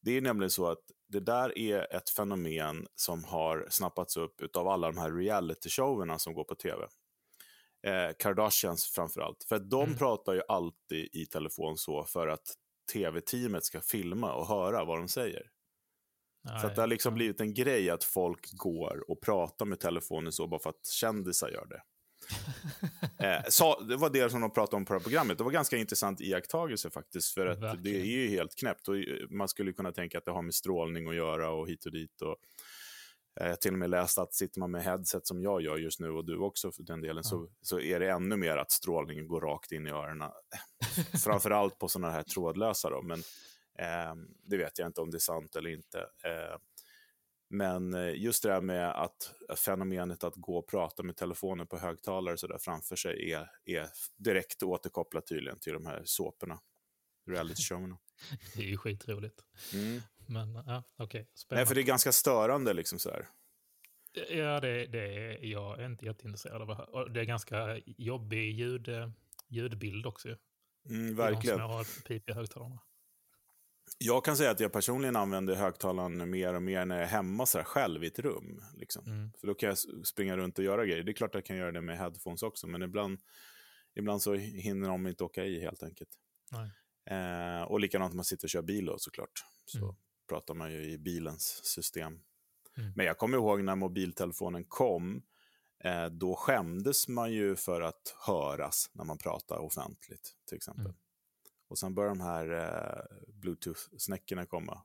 Det 0.00 0.16
är 0.16 0.20
nämligen 0.20 0.50
så 0.50 0.66
att 0.70 0.78
det 1.08 1.20
där 1.20 1.58
är 1.58 1.94
ett 1.96 2.10
fenomen 2.10 2.86
som 2.94 3.24
har 3.24 3.66
snappats 3.70 4.16
upp 4.16 4.56
av 4.56 4.68
alla 4.68 4.92
de 4.92 4.98
här 4.98 5.10
reality-showerna 5.12 6.18
som 6.18 6.34
går 6.34 6.44
på 6.44 6.54
tv. 6.54 6.86
Eh, 7.86 8.10
Kardashians 8.18 8.86
framför 8.86 9.20
allt. 9.20 9.44
För 9.48 9.56
att 9.56 9.70
de 9.70 9.82
Mm. 9.82 9.98
pratar 9.98 10.32
ju 10.32 10.42
alltid 10.48 11.08
i 11.12 11.26
telefon 11.26 11.78
så 11.78 12.04
för 12.04 12.28
att 12.28 12.54
tv-teamet 12.92 13.64
ska 13.64 13.80
filma 13.80 14.32
och 14.32 14.46
höra 14.46 14.84
vad 14.84 14.98
de 14.98 15.08
säger. 15.08 15.42
Så 16.60 16.66
att 16.66 16.74
det 16.74 16.82
har 16.82 16.86
liksom 16.86 17.14
blivit 17.14 17.40
en 17.40 17.54
grej 17.54 17.90
att 17.90 18.04
folk 18.04 18.52
går 18.52 19.04
och 19.10 19.20
pratar 19.20 19.66
med 19.66 19.80
telefonen 19.80 20.32
så 20.32 20.46
bara 20.46 20.60
för 20.60 20.70
att 20.70 20.86
kändisar 20.86 21.48
gör 21.48 21.66
det. 21.66 21.82
eh, 23.26 23.42
så, 23.48 23.80
det 23.80 23.96
var 23.96 24.10
det 24.10 24.30
som 24.30 24.40
de 24.40 24.50
pratade 24.50 24.76
om 24.76 24.84
på 24.84 24.92
det 24.92 24.98
här 24.98 25.02
programmet. 25.02 25.38
Det 25.38 25.44
var 25.44 25.50
ganska 25.50 25.76
intressant 25.76 26.20
iakttagelse 26.20 26.90
faktiskt. 26.90 27.34
För 27.34 27.46
att 27.46 27.60
det 27.60 27.66
Verkligen. 27.66 28.00
är 28.00 28.04
ju 28.04 28.28
helt 28.28 28.54
knäppt. 28.56 28.88
Och 28.88 28.96
eh, 28.96 29.28
man 29.30 29.48
skulle 29.48 29.72
kunna 29.72 29.92
tänka 29.92 30.18
att 30.18 30.24
det 30.24 30.30
har 30.30 30.42
med 30.42 30.54
strålning 30.54 31.08
att 31.08 31.14
göra 31.14 31.50
och 31.50 31.68
hit 31.68 31.86
och 31.86 31.92
dit. 31.92 32.22
Och, 32.22 32.36
jag 33.34 33.48
har 33.48 33.56
till 33.56 33.72
och 33.72 33.78
med 33.78 33.90
läst 33.90 34.18
att 34.18 34.34
sitter 34.34 34.60
man 34.60 34.70
med 34.70 34.82
headset 34.82 35.26
som 35.26 35.42
jag 35.42 35.62
gör 35.62 35.76
just 35.76 36.00
nu 36.00 36.10
och 36.10 36.24
du 36.24 36.38
också 36.38 36.72
för 36.72 36.82
den 36.82 37.00
delen 37.00 37.24
så, 37.24 37.48
så 37.62 37.80
är 37.80 38.00
det 38.00 38.10
ännu 38.10 38.36
mer 38.36 38.56
att 38.56 38.72
strålningen 38.72 39.28
går 39.28 39.40
rakt 39.40 39.72
in 39.72 39.86
i 39.86 39.90
öronen. 39.90 40.30
Framförallt 41.24 41.78
på 41.78 41.88
sådana 41.88 42.12
här 42.12 42.22
trådlösa 42.22 42.90
då. 42.90 43.02
Men 43.02 43.18
eh, 43.78 44.14
det 44.42 44.56
vet 44.56 44.78
jag 44.78 44.86
inte 44.86 45.00
om 45.00 45.10
det 45.10 45.16
är 45.16 45.18
sant 45.18 45.56
eller 45.56 45.70
inte. 45.70 45.98
Eh, 45.98 46.58
men 47.50 47.94
eh, 47.94 48.14
just 48.14 48.42
det 48.42 48.48
där 48.48 48.60
med 48.60 48.90
att 48.90 49.34
att 49.48 49.58
fenomenet 49.58 50.24
att 50.24 50.36
gå 50.36 50.58
och 50.58 50.66
prata 50.66 51.02
med 51.02 51.16
telefonen 51.16 51.66
på 51.66 51.78
högtalare 51.78 52.36
så 52.36 52.46
där 52.46 52.58
framför 52.58 52.96
sig 52.96 53.32
är, 53.32 53.50
är 53.64 53.88
direkt 54.16 54.62
återkopplat 54.62 55.26
tydligen 55.26 55.58
till 55.58 55.72
de 55.72 55.86
här 55.86 56.02
såporna, 56.04 56.60
reality-showerna. 57.26 57.98
Det 58.56 58.62
är 58.62 58.66
ju 58.66 58.76
skitroligt. 58.76 59.44
Mm. 59.72 60.00
Men 60.26 60.54
ja, 60.54 60.82
okej. 60.96 61.20
Nej, 61.20 61.30
Spännande. 61.34 61.66
för 61.66 61.74
det 61.74 61.80
är 61.80 61.82
ganska 61.82 62.12
störande 62.12 62.72
liksom 62.72 62.98
så 62.98 63.10
här. 63.10 63.28
Ja, 64.30 64.60
det, 64.60 64.86
det 64.86 65.14
är 65.14 65.44
jag 65.44 65.80
är 65.80 65.86
inte 65.86 66.04
jätteintresserad 66.04 66.62
av. 66.62 67.12
Det 67.12 67.20
är 67.20 67.24
ganska 67.24 67.80
jobbig 67.86 68.52
ljud, 68.52 68.88
ljudbild 69.48 70.06
också. 70.06 70.28
ju. 70.28 70.36
Mm, 70.88 71.16
verkligen. 71.16 71.58
De 71.58 71.84
små 71.84 72.02
pipiga 72.08 72.34
högtalarna. 72.34 72.78
Jag 73.98 74.24
kan 74.24 74.36
säga 74.36 74.50
att 74.50 74.60
jag 74.60 74.72
personligen 74.72 75.16
använder 75.16 75.54
högtalaren 75.54 76.30
mer 76.30 76.54
och 76.54 76.62
mer 76.62 76.84
när 76.84 76.96
jag 76.96 77.04
är 77.04 77.08
hemma 77.08 77.46
så 77.46 77.58
här 77.58 77.64
själv 77.64 78.04
i 78.04 78.06
ett 78.06 78.18
rum. 78.18 78.62
Liksom. 78.74 79.06
Mm. 79.06 79.32
För 79.40 79.46
då 79.46 79.54
kan 79.54 79.68
jag 79.68 79.78
springa 80.06 80.36
runt 80.36 80.58
och 80.58 80.64
göra 80.64 80.86
grejer. 80.86 81.02
Det 81.02 81.10
är 81.10 81.14
klart 81.14 81.30
att 81.30 81.34
jag 81.34 81.44
kan 81.44 81.56
göra 81.56 81.72
det 81.72 81.80
med 81.80 81.98
headphones 81.98 82.42
också, 82.42 82.66
men 82.66 82.82
ibland, 82.82 83.20
ibland 83.94 84.22
så 84.22 84.34
hinner 84.34 84.88
de 84.88 85.06
inte 85.06 85.24
åka 85.24 85.44
i 85.44 85.60
helt 85.60 85.82
enkelt. 85.82 86.10
Nej. 86.50 86.70
Eh, 87.10 87.62
och 87.62 87.80
likadant 87.80 88.12
när 88.12 88.16
man 88.16 88.24
sitter 88.24 88.46
och 88.46 88.50
kör 88.50 88.62
bil 88.62 88.86
då, 88.86 88.98
såklart. 88.98 89.44
Så 89.64 89.78
Mm. 89.78 89.94
pratar 90.28 90.54
man 90.54 90.72
ju 90.72 90.84
i 90.92 90.98
bilens 90.98 91.64
system. 91.64 92.20
Mm. 92.76 92.92
Men 92.96 93.06
jag 93.06 93.18
kommer 93.18 93.36
ihåg 93.38 93.64
när 93.64 93.76
mobiltelefonen 93.76 94.64
kom, 94.64 95.22
eh, 95.84 96.06
då 96.06 96.36
skämdes 96.36 97.08
man 97.08 97.32
ju 97.32 97.56
för 97.56 97.80
att 97.80 98.14
höras 98.26 98.90
när 98.92 99.04
man 99.04 99.18
pratar 99.18 99.58
offentligt, 99.58 100.36
till 100.46 100.56
exempel. 100.56 100.84
Mm. 100.86 100.96
Och 101.68 101.78
sen 101.78 101.94
började 101.94 102.14
de 102.18 102.20
här 102.24 102.50
eh, 102.50 103.16
bluetooth-snäckorna 103.34 104.46
komma. 104.46 104.82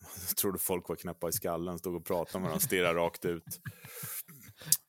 Jag 0.28 0.36
trodde 0.36 0.58
folk 0.58 0.88
var 0.88 0.96
knäppa 0.96 1.28
i 1.28 1.32
skallen, 1.32 1.78
stod 1.78 1.94
och 1.94 2.04
pratade 2.06 2.38
med 2.38 2.42
varandra, 2.48 2.66
stirrade 2.66 2.98
rakt 2.98 3.24
ut. 3.24 3.60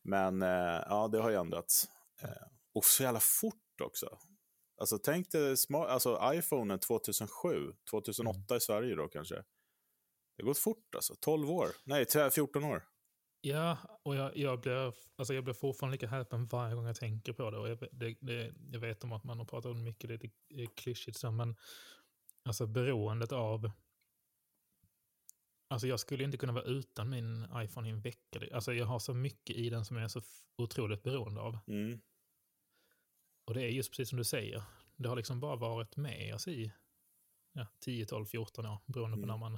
Men 0.01 0.41
eh, 0.41 0.83
ja, 0.89 1.07
det 1.11 1.19
har 1.21 1.29
ju 1.29 1.35
ändrats. 1.35 1.87
Eh, 2.21 2.47
och 2.73 2.85
så 2.85 3.03
jävla 3.03 3.19
fort 3.19 3.81
också. 3.81 4.17
Alltså 4.79 4.97
tänk 4.97 5.31
dig 5.31 5.57
smart, 5.57 5.89
alltså 5.89 6.19
iPhonen 6.33 6.79
2007, 6.79 7.73
2008 7.89 8.55
i 8.55 8.59
Sverige 8.59 8.95
då 8.95 9.07
kanske. 9.07 9.35
Det 9.35 10.43
har 10.43 10.45
gått 10.45 10.57
fort 10.57 10.95
alltså, 10.95 11.15
12 11.19 11.51
år, 11.51 11.67
nej 11.83 12.05
13 12.05 12.31
14 12.31 12.63
år. 12.63 12.83
Ja, 13.41 13.77
och 14.03 14.15
jag, 14.15 14.37
jag, 14.37 14.61
blir, 14.61 14.93
alltså 15.15 15.33
jag 15.33 15.43
blir 15.43 15.53
fortfarande 15.53 15.93
lika 15.93 16.07
häpen 16.07 16.47
varje 16.47 16.75
gång 16.75 16.85
jag 16.85 16.95
tänker 16.95 17.33
på 17.33 17.51
det. 17.51 17.57
Och 17.57 17.69
jag, 17.69 17.79
det, 17.91 18.15
det, 18.21 18.53
jag 18.71 18.79
vet 18.79 19.03
om 19.03 19.11
att 19.11 19.23
man 19.23 19.39
har 19.39 19.45
pratat 19.45 19.71
om 19.71 19.83
mycket, 19.83 20.09
lite 20.09 20.29
eh, 20.55 20.69
klyschigt 20.75 21.17
så, 21.17 21.31
men 21.31 21.55
alltså 22.45 22.67
beroendet 22.67 23.31
av 23.31 23.71
Alltså 25.71 25.87
jag 25.87 25.99
skulle 25.99 26.23
inte 26.23 26.37
kunna 26.37 26.53
vara 26.53 26.63
utan 26.63 27.09
min 27.09 27.47
iPhone 27.55 27.87
i 27.87 27.91
en 27.91 28.01
vecka. 28.01 28.39
Alltså 28.53 28.73
jag 28.73 28.85
har 28.85 28.99
så 28.99 29.13
mycket 29.13 29.55
i 29.55 29.69
den 29.69 29.85
som 29.85 29.97
jag 29.97 30.03
är 30.03 30.07
så 30.07 30.21
otroligt 30.57 31.03
beroende 31.03 31.41
av. 31.41 31.57
Mm. 31.67 31.99
Och 33.49 33.55
det 33.55 33.61
är 33.63 33.67
just 33.69 33.91
precis 33.91 34.09
som 34.09 34.17
du 34.17 34.23
säger. 34.23 34.63
Det 34.95 35.09
har 35.09 35.15
liksom 35.15 35.39
bara 35.39 35.55
varit 35.55 35.97
med 35.97 36.35
oss 36.35 36.47
i 36.47 36.71
ja, 37.53 37.67
10, 37.79 38.05
12, 38.05 38.25
14 38.25 38.65
år. 38.65 38.77
Beroende 38.85 39.17
Mm. 39.17 39.21
på 39.21 39.27
när 39.27 39.37
man 39.37 39.57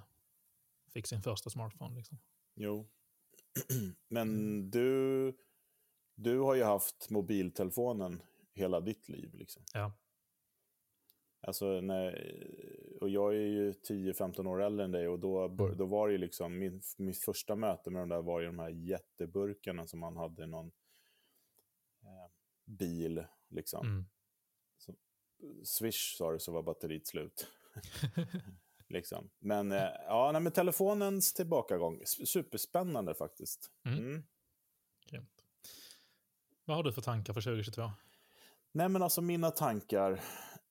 fick 0.93 1.07
sin 1.07 1.21
första 1.21 1.49
smartphone. 1.49 1.95
Liksom. 1.95 2.17
Jo. 2.55 2.87
Men 4.07 4.71
du, 4.71 5.33
du 6.15 6.39
har 6.39 6.55
ju 6.55 6.63
haft 6.63 7.09
mobiltelefonen 7.09 8.21
hela 8.53 8.79
ditt 8.79 9.09
liv. 9.09 9.33
Liksom. 9.35 9.63
Ja. 9.73 9.91
Alltså, 11.41 11.81
när, 11.81 12.37
och 13.01 13.09
jag 13.09 13.35
är 13.35 13.39
ju 13.47 13.71
10-15 13.71 14.47
år 14.47 14.61
äldre 14.61 14.85
än 14.85 14.91
dig 14.91 15.07
och 15.07 15.19
då, 15.19 15.45
Mm. 15.45 15.77
då 15.77 15.85
var 15.85 16.07
det 16.07 16.11
ju 16.11 16.17
liksom, 16.17 16.59
min, 16.59 16.81
mitt 16.97 17.19
första 17.19 17.55
möte 17.55 17.89
med 17.89 18.01
de 18.01 18.09
där 18.09 18.21
var 18.21 18.39
ju 18.39 18.45
de 18.45 18.59
här 18.59 18.69
jätteburkarna 18.69 19.87
som 19.87 19.99
man 19.99 20.17
hade 20.17 20.43
i 20.43 20.47
någon 20.47 20.71
eh, 22.03 22.31
bil. 22.65 23.25
Liksom. 23.51 23.87
Mm. 23.87 24.05
Swish 25.63 26.15
sa 26.17 26.31
det 26.31 26.39
så 26.39 26.51
var 26.51 26.63
batteriet 26.63 27.07
slut. 27.07 27.47
liksom. 28.89 29.29
Men, 29.39 29.71
eh, 29.71 29.89
ja, 30.07 30.31
nej, 30.31 30.41
men 30.41 30.51
telefonens 30.51 31.33
tillbakagång, 31.33 32.05
superspännande 32.05 33.13
faktiskt. 33.13 33.71
Mm. 33.85 33.99
Mm. 33.99 34.23
Vad 36.65 36.77
har 36.77 36.83
du 36.83 36.93
för 36.93 37.01
tankar 37.01 37.33
för 37.33 37.41
2022? 37.41 37.91
Nej, 38.71 38.89
men 38.89 39.01
alltså 39.01 39.21
mina 39.21 39.51
tankar 39.51 40.11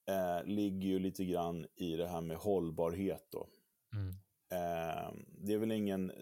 eh, 0.07 0.45
ligger 0.45 0.89
ju 0.89 0.99
lite 0.99 1.25
grann 1.25 1.67
i 1.77 1.97
det 1.97 2.09
här 2.09 2.21
med 2.21 2.37
hållbarhet 2.37 3.27
då. 3.31 3.49
Mm. 3.93 4.09
Eh, 4.53 5.13
det 5.29 5.53
är 5.53 5.59
väl 5.59 5.73
ingen 5.73 6.13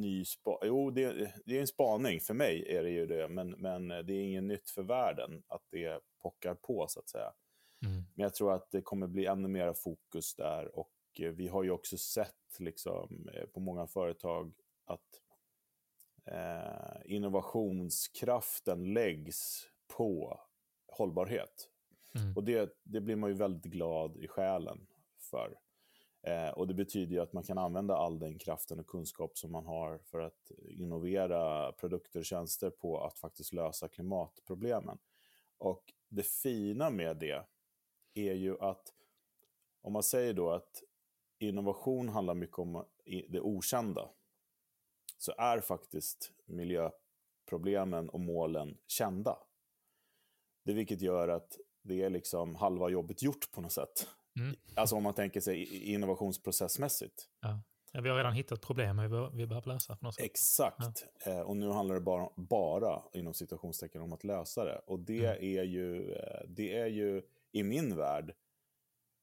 ny 0.00 0.24
spa... 0.24 0.58
Jo, 0.62 0.90
det, 0.90 1.34
det 1.44 1.56
är 1.56 1.60
en 1.60 1.66
spaning. 1.66 2.20
För 2.20 2.34
mig 2.34 2.66
är 2.68 2.82
det 2.82 2.90
ju 2.90 3.06
det, 3.06 3.28
men, 3.28 3.50
men 3.50 3.88
det 3.88 4.12
är 4.12 4.22
inget 4.22 4.44
nytt 4.44 4.70
för 4.70 4.82
världen 4.82 5.42
att 5.48 5.62
det 5.70 6.00
pockar 6.22 6.54
på, 6.54 6.86
så 6.88 7.00
att 7.00 7.08
säga. 7.08 7.32
Mm. 7.84 8.02
Men 8.14 8.22
jag 8.22 8.34
tror 8.34 8.52
att 8.52 8.70
det 8.70 8.82
kommer 8.82 9.06
bli 9.06 9.26
ännu 9.26 9.48
mer 9.48 9.72
fokus 9.72 10.34
där. 10.34 10.78
Och 10.78 10.92
eh, 11.18 11.30
vi 11.30 11.48
har 11.48 11.62
ju 11.62 11.70
också 11.70 11.96
sett 11.96 12.58
liksom, 12.58 13.28
eh, 13.34 13.46
på 13.46 13.60
många 13.60 13.86
företag 13.86 14.52
att 14.84 15.20
eh, 16.26 17.00
innovationskraften 17.04 18.92
läggs 18.92 19.68
på 19.96 20.40
hållbarhet. 20.86 21.68
Mm. 22.14 22.36
Och 22.36 22.44
det, 22.44 22.76
det 22.82 23.00
blir 23.00 23.16
man 23.16 23.30
ju 23.30 23.36
väldigt 23.36 23.72
glad 23.72 24.16
i 24.16 24.28
själen 24.28 24.86
för. 25.30 25.58
Eh, 26.22 26.48
och 26.48 26.66
det 26.66 26.74
betyder 26.74 27.12
ju 27.12 27.22
att 27.22 27.32
man 27.32 27.42
kan 27.42 27.58
använda 27.58 27.96
all 27.96 28.18
den 28.18 28.38
kraften 28.38 28.80
och 28.80 28.86
kunskap 28.86 29.38
som 29.38 29.52
man 29.52 29.66
har 29.66 29.98
för 29.98 30.20
att 30.20 30.50
innovera 30.68 31.72
produkter 31.72 32.18
och 32.20 32.24
tjänster 32.24 32.70
på 32.70 33.04
att 33.04 33.18
faktiskt 33.18 33.52
lösa 33.52 33.88
klimatproblemen. 33.88 34.98
Och 35.58 35.92
det 36.08 36.26
fina 36.26 36.90
med 36.90 37.16
det 37.16 37.44
är 38.14 38.34
ju 38.34 38.60
att 38.60 38.92
om 39.82 39.92
man 39.92 40.02
säger 40.02 40.32
då 40.32 40.50
att 40.50 40.82
innovation 41.38 42.08
handlar 42.08 42.34
mycket 42.34 42.58
om 42.58 42.84
det 43.28 43.40
okända 43.40 44.08
så 45.18 45.32
är 45.38 45.60
faktiskt 45.60 46.32
miljöproblemen 46.44 48.08
och 48.08 48.20
målen 48.20 48.78
kända. 48.86 49.38
Det 50.64 50.72
vilket 50.72 51.00
gör 51.00 51.28
att 51.28 51.58
det 51.82 52.02
är 52.02 52.10
liksom 52.10 52.54
halva 52.54 52.88
jobbet 52.88 53.22
gjort 53.22 53.50
på 53.52 53.60
något 53.60 53.72
sätt. 53.72 54.08
Mm. 54.38 54.56
Alltså 54.74 54.96
om 54.96 55.02
man 55.02 55.14
tänker 55.14 55.40
sig 55.40 55.84
innovationsprocessmässigt. 55.92 57.28
Ja. 57.40 57.62
Ja, 57.94 58.00
vi 58.00 58.08
har 58.08 58.16
redan 58.16 58.32
hittat 58.32 58.60
problem 58.60 58.96
vi 59.02 59.08
behöver, 59.46 59.68
lösa 59.68 59.96
på 59.96 60.04
något 60.04 60.14
sätt. 60.14 60.24
Exakt. 60.24 61.04
Eh, 61.26 61.40
och 61.40 61.56
nu 61.56 61.68
handlar 61.70 61.94
det 61.94 62.00
bara, 62.00 62.28
bara 62.36 63.02
inom 63.12 63.34
citationstecken 63.34 64.02
om 64.02 64.12
att 64.12 64.24
lösa 64.24 64.64
det. 64.64 64.78
Och 64.86 64.98
det, 64.98 65.24
Mm. 65.26 65.58
är, 65.58 65.62
ju, 65.64 66.12
eh, 66.12 66.40
det 66.48 66.78
är 66.78 66.86
ju 66.86 67.22
i 67.52 67.62
min 67.62 67.96
värld 67.96 68.34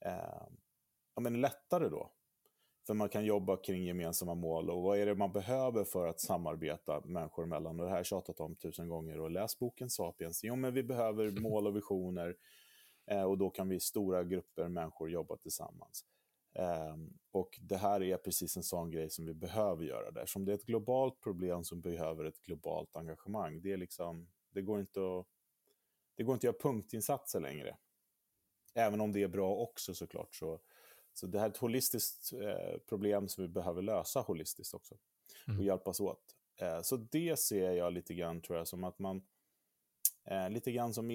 eh, 0.06 0.12
ja, 1.16 1.22
men 1.22 1.42
lättare 1.42 1.90
då. 1.90 2.12
För 2.88 2.94
man 2.94 3.10
kan 3.10 3.26
jobba 3.26 3.58
kring 3.58 3.84
gemensamma 3.84 4.36
mål 4.36 4.70
och 4.70 4.82
vad 4.82 4.98
är 4.98 5.06
det 5.06 5.16
man 5.16 5.32
behöver 5.32 5.84
för 5.84 6.08
att 6.08 6.20
samarbeta 6.20 7.02
människor 7.06 7.44
emellan. 7.44 7.80
Och 7.80 7.86
det 7.86 7.90
här 7.90 7.92
har 7.92 7.98
jag 8.00 8.06
tjatat 8.06 8.40
om 8.40 8.56
tusen 8.56 8.90
gånger 8.90 9.20
och 9.20 9.32
läs 9.32 9.60
boken 9.60 9.90
Sapiens. 9.90 10.44
Jo, 10.44 10.56
men 10.56 10.74
vi 10.74 10.84
behöver 10.84 11.32
mål 11.32 11.68
och 11.68 11.76
visioner 11.76 12.36
och 13.26 13.38
då 13.38 13.50
kan 13.50 13.70
vi 13.70 13.80
stora 13.80 14.24
grupper 14.24 14.68
människor 14.68 15.10
jobba 15.10 15.38
tillsammans. 15.38 16.06
Ehm, 16.54 17.14
och 17.32 17.60
det 17.62 17.78
här 17.78 18.04
är 18.04 18.18
precis 18.18 18.58
en 18.58 18.64
sån 18.64 18.92
grej 18.92 19.10
som 19.10 19.26
vi 19.26 19.34
behöver 19.34 19.84
göra 19.84 20.12
där. 20.12 20.26
Som 20.26 20.46
det 20.46 20.52
är 20.52 20.56
ett 20.56 20.66
globalt 20.66 21.20
problem 21.20 21.64
som 21.64 21.82
behöver 21.82 22.26
ett 22.26 22.42
globalt 22.42 22.96
engagemang. 22.96 23.62
Det, 23.62 23.74
är 23.74 23.78
liksom, 23.78 24.28
det, 24.50 24.62
går, 24.62 24.80
inte 24.80 25.00
att, 25.00 25.28
det 26.16 26.24
går 26.24 26.34
inte 26.34 26.50
att 26.50 26.54
göra 26.54 26.72
punktinsatser 26.72 27.40
längre. 27.40 27.78
Även 28.76 29.02
om 29.02 29.12
det 29.12 29.24
är 29.24 29.28
bra 29.28 29.56
också 29.56 29.94
såklart. 29.94 30.36
Så, 30.36 30.60
så 31.14 31.28
det 31.28 31.40
här 31.40 31.46
är 31.46 31.50
ett 31.50 31.58
holistiskt 31.58 32.34
eh, 32.34 32.78
problem 32.90 33.28
som 33.28 33.44
vi 33.44 33.48
behöver 33.48 33.82
lösa 33.82 34.22
holistiskt 34.22 34.74
också. 34.74 34.96
Mm. 35.48 35.60
Och 35.60 35.66
hjälpas 35.66 36.00
åt. 36.00 36.36
Eh, 36.62 36.82
så 36.82 36.98
det 36.98 37.40
ser 37.40 37.72
jag 37.72 37.94
lite 37.94 38.14
grann 38.14 38.42
tror 38.42 38.58
jag 38.58 38.68
som 38.68 38.84
att 38.84 39.00
man, 39.00 39.22
eh, 40.26 40.50
lite 40.50 40.72
grann 40.72 40.94
som 40.94 41.12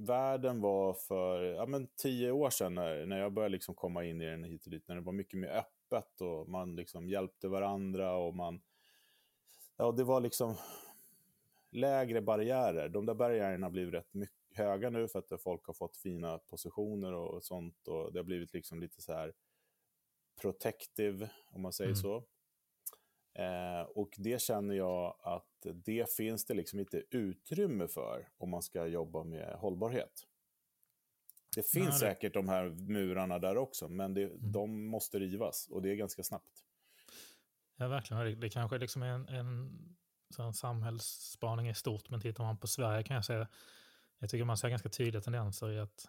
innovationsvärlden 0.00 0.60
var 0.60 0.94
för 0.94 1.42
ja, 1.42 1.66
men 1.66 1.88
tio 1.96 2.30
år 2.30 2.50
sedan 2.50 2.74
när, 2.74 3.06
när 3.06 3.18
jag 3.18 3.32
började 3.32 3.52
liksom 3.52 3.74
komma 3.74 4.04
in 4.04 4.20
i 4.20 4.26
den 4.26 4.44
hit 4.44 4.64
och 4.64 4.70
dit. 4.70 4.88
När 4.88 4.94
det 4.94 5.00
var 5.00 5.12
mycket 5.12 5.38
mer 5.38 5.48
öppet 5.48 6.20
och 6.20 6.48
man 6.48 6.76
liksom 6.76 7.08
hjälpte 7.08 7.48
varandra 7.48 8.16
och 8.16 8.34
man... 8.34 8.60
Ja, 9.76 9.92
det 9.92 10.04
var 10.04 10.20
liksom 10.20 10.54
lägre 11.70 12.20
barriärer. 12.20 12.88
De 12.88 13.06
där 13.06 13.14
barriärerna 13.14 13.70
blivit 13.70 13.94
rätt 13.94 14.14
mycket 14.14 14.36
höga 14.54 14.90
nu 14.90 15.08
för 15.08 15.18
att 15.18 15.42
folk 15.42 15.66
har 15.66 15.74
fått 15.74 15.96
fina 15.96 16.38
positioner 16.38 17.12
och 17.12 17.44
sånt. 17.44 17.88
Och 17.88 18.12
det 18.12 18.18
har 18.18 18.24
blivit 18.24 18.52
liksom 18.52 18.80
lite 18.80 19.02
så 19.02 19.12
här 19.12 19.32
protective, 20.40 21.30
om 21.50 21.62
man 21.62 21.72
säger 21.72 21.90
Mm. 21.90 22.02
så. 22.02 22.24
Eh, 23.34 23.82
och 23.94 24.14
det 24.18 24.42
känner 24.42 24.74
jag 24.74 25.16
att 25.22 25.66
det 25.74 26.12
finns 26.16 26.44
det 26.44 26.54
liksom 26.54 26.78
inte 26.80 27.02
utrymme 27.10 27.88
för 27.88 28.28
om 28.38 28.50
man 28.50 28.62
ska 28.62 28.86
jobba 28.86 29.24
med 29.24 29.54
hållbarhet. 29.58 30.26
Det 31.56 31.62
finns 31.62 31.74
Nej, 31.74 31.86
det- 31.86 31.98
säkert 31.98 32.34
de 32.34 32.48
här 32.48 32.68
murarna 32.70 33.38
där 33.38 33.56
också, 33.56 33.88
men 33.88 34.14
det, 34.14 34.32
de 34.38 34.84
måste 34.86 35.18
rivas 35.18 35.68
och 35.70 35.82
det 35.82 35.90
är 35.90 35.94
ganska 35.94 36.22
snabbt. 36.22 36.64
Ja, 37.76 37.88
verkligen. 37.88 38.40
Det, 38.40 38.50
kanske 38.50 38.78
liksom 38.78 39.02
är 39.02 39.06
en, 39.08 39.28
en 39.28 39.78
sån 40.34 40.54
samhällsspaning 40.54 41.68
i 41.68 41.74
stort, 41.74 42.10
men 42.10 42.20
tittar 42.20 42.44
man 42.44 42.58
på 42.58 42.66
Sverige 42.66 43.02
kan 43.02 43.14
jag 43.16 43.24
säga, 43.24 43.48
jag 44.18 44.30
tycker 44.30 44.44
man 44.44 44.56
ser 44.56 44.68
ganska 44.68 44.88
tydliga 44.88 45.22
tendenser 45.22 45.70
i 45.70 45.78
att, 45.78 46.08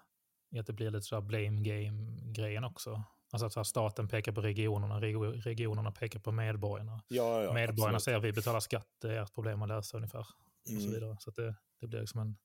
i 0.50 0.60
att 0.60 0.68
det 0.68 0.74
blir 0.74 0.92
lite 0.92 1.02
sådär 1.02 1.22
blame 1.22 1.62
game-grejen 1.62 2.64
också. 2.64 3.04
Alltså 3.32 3.60
att 3.60 3.68
staten 3.68 4.08
pekar 4.08 4.32
på 4.32 4.42
regionerna, 4.42 5.00
reg- 5.00 5.42
regionerna 5.42 5.92
pekar 5.92 6.20
på 6.20 6.32
medborgarna. 6.32 7.02
Ja, 7.08 7.44
ja, 7.44 7.54
medborgarna 7.54 7.96
absolut. 7.96 8.04
säger 8.04 8.18
att 8.18 8.24
vi 8.24 8.32
betalar 8.34 8.60
skatt, 8.60 8.88
det 9.02 9.14
är 9.18 9.24
ett 9.24 9.34
problem 9.34 9.62
att 9.62 9.68
lösa 9.70 9.98
ungefär. 9.98 10.20
Och 10.20 10.26
så 10.70 10.72
Mm. 10.74 10.92
vidare. 10.92 11.18
Så 11.20 11.30
att 11.30 11.36
det, 11.36 11.56
det 11.80 11.88
blir 11.88 12.00
liksom 12.00 12.20
en, 12.20 12.28
en 12.28 12.36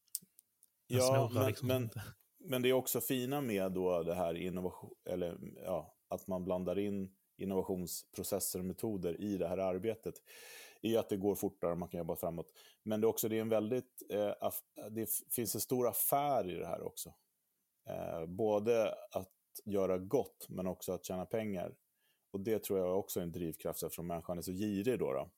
Ja, 0.87 1.31
men, 1.35 1.47
liksom. 1.47 1.69
men, 1.69 1.91
men 2.39 2.63
det 2.63 2.69
är 2.69 2.73
också 2.73 3.01
fina 3.01 3.41
med 3.41 3.73
då 3.73 4.03
det 4.03 4.15
här 4.15 4.35
innovation, 4.35 4.91
eller 5.05 5.39
ja, 5.65 5.95
att 6.09 6.27
man 6.27 6.45
blandar 6.45 6.79
in 6.79 7.15
innovationsprocesser 7.37 8.59
och 8.59 8.65
metoder 8.65 9.21
i 9.21 9.37
det 9.37 9.49
här 9.49 9.59
arbetet 9.59 10.15
är 10.83 10.99
att 10.99 11.09
det 11.09 11.17
går 11.17 11.35
fortare 11.35 11.73
och 11.73 11.79
man 11.79 11.89
kan 11.89 11.99
jobba 11.99 12.17
framåt. 12.17 12.47
Men 12.83 13.01
det 13.01 13.05
är 13.05 13.09
också 13.09 13.29
det 13.29 13.37
är 13.37 13.41
en 13.41 13.49
väldigt, 13.49 14.03
eh, 14.11 14.33
det 14.91 15.09
finns 15.31 15.55
en 15.55 15.61
stor 15.61 15.89
affär 15.89 16.51
i 16.51 16.55
det 16.55 16.67
här 16.67 16.83
också. 16.83 17.15
Eh, 17.89 18.27
både 18.27 18.95
att 19.11 19.29
göra 19.65 19.99
gott 19.99 20.47
men 20.49 20.67
också 20.67 20.93
att 20.93 21.05
tjäna 21.05 21.27
pengar. 21.27 21.75
Och 22.31 22.41
det 22.41 22.59
tror 22.65 22.79
jag 22.79 22.99
också 22.99 23.21
är 23.21 23.25
en 23.25 23.33
drivkraft 23.33 23.83
eftersom 23.83 24.07
människan 24.07 24.39
är 24.39 24.43
så 24.43 24.53
girig 24.53 24.99
då. 24.99 25.13
då. 25.13 25.31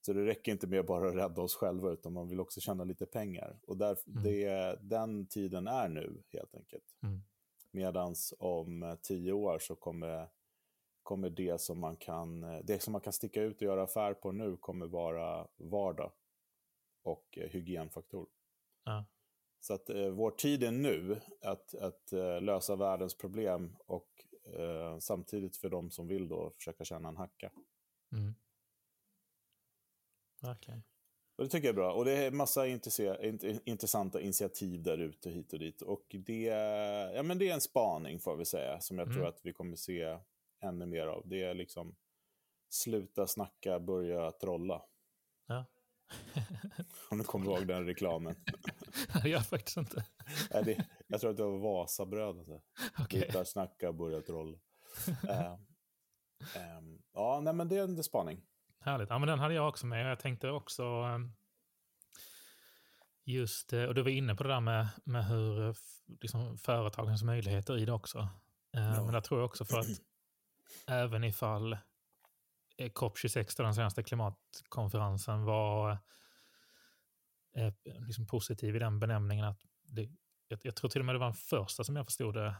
Så 0.00 0.12
det 0.12 0.24
räcker 0.26 0.52
inte 0.52 0.66
med 0.66 0.86
bara 0.86 1.08
att 1.08 1.14
rädda 1.14 1.42
oss 1.42 1.54
själva 1.54 1.90
utan 1.90 2.12
man 2.12 2.28
vill 2.28 2.40
också 2.40 2.60
tjäna 2.60 2.84
lite 2.84 3.06
pengar. 3.06 3.58
Och 3.66 3.76
där, 3.76 3.98
Mm. 4.06 4.22
det, 4.22 4.78
den 4.80 5.26
tiden 5.26 5.66
är 5.66 5.88
nu 5.88 6.22
helt 6.32 6.54
enkelt. 6.54 6.96
Mm. 7.02 7.20
Medans 7.70 8.34
om 8.38 8.82
eh, 8.82 8.94
tio 8.94 9.32
år 9.32 9.58
så 9.58 9.74
kommer, 9.76 10.28
kommer 11.02 11.30
det, 11.30 11.60
som 11.60 11.78
man 11.80 11.96
kan, 11.96 12.42
eh, 12.44 12.60
det 12.64 12.82
som 12.82 12.92
man 12.92 13.00
kan 13.00 13.12
sticka 13.12 13.42
ut 13.42 13.56
och 13.56 13.62
göra 13.62 13.82
affär 13.82 14.14
på 14.14 14.32
nu 14.32 14.56
kommer 14.56 14.86
vara 14.86 15.48
vardag 15.56 16.12
och 17.02 17.38
eh, 17.38 17.48
hygienfaktor. 17.50 18.26
Ja. 18.84 19.04
Så 19.66 19.74
att 19.74 19.90
eh, 19.90 20.08
vår 20.08 20.30
tid 20.30 20.62
är 20.64 20.70
nu 20.70 21.20
att, 21.40 21.74
att 21.74 22.12
eh, 22.12 22.40
lösa 22.40 22.76
världens 22.76 23.14
problem 23.14 23.76
och 23.86 24.24
eh, 24.44 24.98
samtidigt 24.98 25.56
för 25.56 25.68
de 25.68 25.90
som 25.90 26.08
vill 26.08 26.28
då 26.28 26.50
försöka 26.50 26.84
tjäna 26.84 27.08
en 27.08 27.16
hacka. 27.16 27.52
Mm. 28.12 28.34
Verkligen. 30.42 30.82
Och 31.36 31.44
det 31.44 31.50
tycker 31.50 31.68
jag 31.68 31.72
är 31.72 31.76
bra. 31.76 31.92
Och 31.92 32.04
det 32.04 32.12
är 32.12 32.30
massa 32.30 32.66
intressanta 33.64 34.20
initiativ 34.20 34.82
där 34.82 34.98
ute 34.98 35.30
hit 35.30 35.52
och 35.52 35.58
dit. 35.58 35.82
Och 35.82 36.06
det, 36.26 36.42
ja, 37.14 37.22
men 37.22 37.38
det 37.38 37.48
är 37.48 37.54
en 37.54 37.60
spaning 37.60 38.20
får 38.20 38.36
vi 38.36 38.44
säga, 38.44 38.80
som 38.80 38.98
jag 38.98 39.06
tror 39.08 39.16
Mm. 39.16 39.28
att 39.28 39.40
vi 39.42 39.52
kommer 39.52 39.76
se 39.76 40.18
ännu 40.60 40.86
mer 40.86 41.06
av. 41.06 41.28
Det 41.28 41.42
är 41.42 41.54
liksom 41.54 41.96
sluta 42.68 43.26
snacka, 43.26 43.80
börja 43.80 44.30
trolla. 44.30 44.82
Ja. 45.46 45.64
Om 47.10 47.18
du 47.18 47.24
kommer 47.24 47.46
ihåg 47.46 47.66
den 47.66 47.86
reklamen. 47.86 48.34
det 49.22 49.28
gör 49.28 49.36
jag 49.36 49.46
faktiskt 49.46 49.76
inte. 49.76 50.04
Nej, 50.50 50.64
det, 50.64 50.86
jag 51.06 51.20
tror 51.20 51.30
att 51.30 51.36
det 51.36 51.42
var 51.42 51.58
Vasabröd. 51.58 52.38
Alltså. 52.38 52.60
Okej. 52.98 53.20
Sluta 53.20 53.44
snacka, 53.44 53.92
börja 53.92 54.20
trolla. 54.20 54.58
Eh, 55.28 55.52
ehm, 56.56 56.98
ja, 57.12 57.40
nej, 57.40 57.54
men 57.54 57.68
det 57.68 57.76
är 57.76 57.84
en 57.84 58.04
spaning. 58.04 58.42
Härligt. 58.80 59.10
Ja, 59.10 59.18
men 59.18 59.28
den 59.28 59.38
hade 59.38 59.54
jag 59.54 59.68
också 59.68 59.86
med. 59.86 60.10
Jag 60.10 60.20
tänkte 60.20 60.50
också 60.50 60.82
ehm, 60.82 61.32
just, 63.24 63.72
eh, 63.72 63.84
och 63.84 63.94
du 63.94 64.02
var 64.02 64.10
inne 64.10 64.34
på 64.34 64.42
det 64.42 64.48
där 64.48 64.60
med, 64.60 64.88
med 65.04 65.26
hur 65.26 65.68
eh, 65.68 65.74
liksom, 66.20 66.58
företagens 66.58 67.22
möjligheter 67.22 67.78
i 67.78 67.84
det 67.84 67.92
också. 67.92 68.18
Eh, 68.18 68.28
Ja. 68.72 69.04
Men 69.04 69.12
där 69.12 69.20
tror 69.20 69.40
jag 69.40 69.46
också 69.46 69.64
för 69.64 69.78
att 69.78 69.86
även 70.86 71.24
ifall 71.24 71.76
COP26, 72.78 73.54
då, 73.56 73.62
den 73.62 73.74
senaste 73.74 74.02
klimatkonferensen, 74.02 75.44
var 75.44 75.98
eh, 77.56 77.72
liksom 78.06 78.26
positiv 78.26 78.76
i 78.76 78.78
den 78.78 79.00
benämningen 79.00 79.44
att 79.44 79.60
det, 79.82 80.08
jag, 80.48 80.60
jag 80.62 80.76
tror 80.76 80.90
till 80.90 81.00
och 81.00 81.04
med 81.04 81.14
det 81.14 81.18
var 81.18 81.26
den 81.26 81.34
första 81.34 81.84
som 81.84 81.96
jag 81.96 82.06
förstod 82.06 82.34
det, 82.34 82.54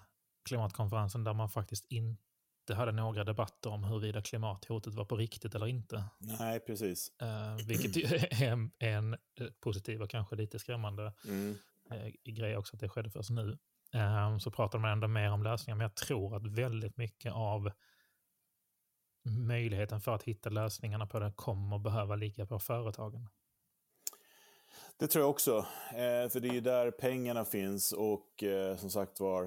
klimatkonferensen 0.44 1.24
där 1.24 1.32
man 1.32 1.48
faktiskt 1.48 1.84
inte 1.88 2.74
hade 2.74 2.92
några 2.92 3.24
debatter 3.24 3.70
om 3.70 3.84
huruvida 3.84 4.22
klimathotet 4.22 4.94
var 4.94 5.04
på 5.04 5.16
riktigt 5.16 5.54
eller 5.54 5.66
inte. 5.66 6.04
Nej, 6.18 6.60
precis. 6.60 7.12
Eh, 7.20 7.56
vilket 7.66 7.96
är 8.42 8.70
en, 8.78 9.12
eh, 9.14 9.46
positiv 9.60 10.02
och 10.02 10.10
kanske 10.10 10.36
lite 10.36 10.58
skrämmande 10.58 11.12
Mm. 11.24 11.56
eh, 11.90 12.12
grej 12.24 12.56
också 12.56 12.76
att 12.76 12.80
det 12.80 12.88
skedde 12.88 13.10
först 13.10 13.30
nu. 13.30 13.58
Eh, 13.94 14.38
så 14.38 14.50
pratar 14.50 14.78
man 14.78 14.90
ändå 14.90 15.08
mer 15.08 15.30
om 15.30 15.42
lösningar, 15.42 15.76
men 15.76 15.84
jag 15.84 15.94
tror 15.94 16.36
att 16.36 16.46
väldigt 16.46 16.96
mycket 16.96 17.32
av 17.32 17.70
möjligheten 19.26 20.00
för 20.00 20.12
att 20.14 20.22
hitta 20.22 20.50
lösningarna 20.50 21.06
på 21.06 21.18
det 21.18 21.32
kommer 21.36 21.78
behöva 21.78 22.16
ligga 22.16 22.46
på 22.46 22.58
företagen. 22.58 23.28
Det 24.98 25.06
tror 25.06 25.22
jag 25.22 25.30
också. 25.30 25.56
Eh, 25.90 26.28
för 26.28 26.40
det 26.40 26.48
är 26.48 26.52
ju 26.52 26.60
där 26.60 26.90
pengarna 26.90 27.44
finns 27.44 27.92
och 27.92 28.42
eh, 28.42 28.76
som 28.76 28.90
sagt 28.90 29.20
var, 29.20 29.44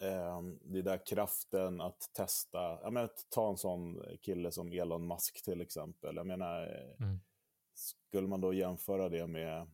eh, 0.00 0.42
det 0.60 0.78
är 0.78 0.82
där 0.82 1.06
kraften 1.06 1.80
att 1.80 2.10
testa. 2.12 2.58
Jag 2.82 2.92
menar, 2.92 3.10
ta 3.30 3.50
en 3.50 3.56
sån 3.56 4.02
kille 4.22 4.52
som 4.52 4.72
Elon 4.72 5.06
Musk 5.06 5.44
till 5.44 5.60
exempel. 5.60 6.16
Jag 6.16 6.26
menar, 6.26 6.66
Mm. 7.00 7.20
skulle 7.74 8.28
man 8.28 8.40
då 8.40 8.54
jämföra 8.54 9.08
det 9.08 9.26
med 9.26 9.70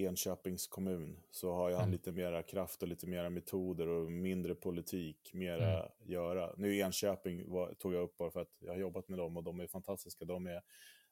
Enköpings 0.00 0.66
kommun 0.66 1.20
så 1.30 1.52
har 1.52 1.68
ju 1.68 1.74
han 1.74 1.82
Mm. 1.84 1.92
lite 1.92 2.12
mera 2.12 2.42
kraft 2.42 2.82
och 2.82 2.88
lite 2.88 3.06
mera 3.06 3.30
metoder 3.30 3.88
och 3.88 4.12
mindre 4.12 4.54
politik, 4.54 5.30
mera 5.34 5.76
Mm. 5.80 5.90
göra. 6.04 6.54
Nu 6.56 6.76
Enköping 6.78 7.50
var, 7.50 7.74
tog 7.74 7.94
jag 7.94 8.02
upp 8.02 8.16
bara 8.16 8.30
för 8.30 8.40
att 8.40 8.56
jag 8.60 8.72
har 8.72 8.78
jobbat 8.78 9.08
med 9.08 9.18
dem 9.18 9.36
och 9.36 9.42
de 9.44 9.60
är 9.60 9.66
fantastiska. 9.66 10.24
De 10.24 10.46
är, 10.46 10.62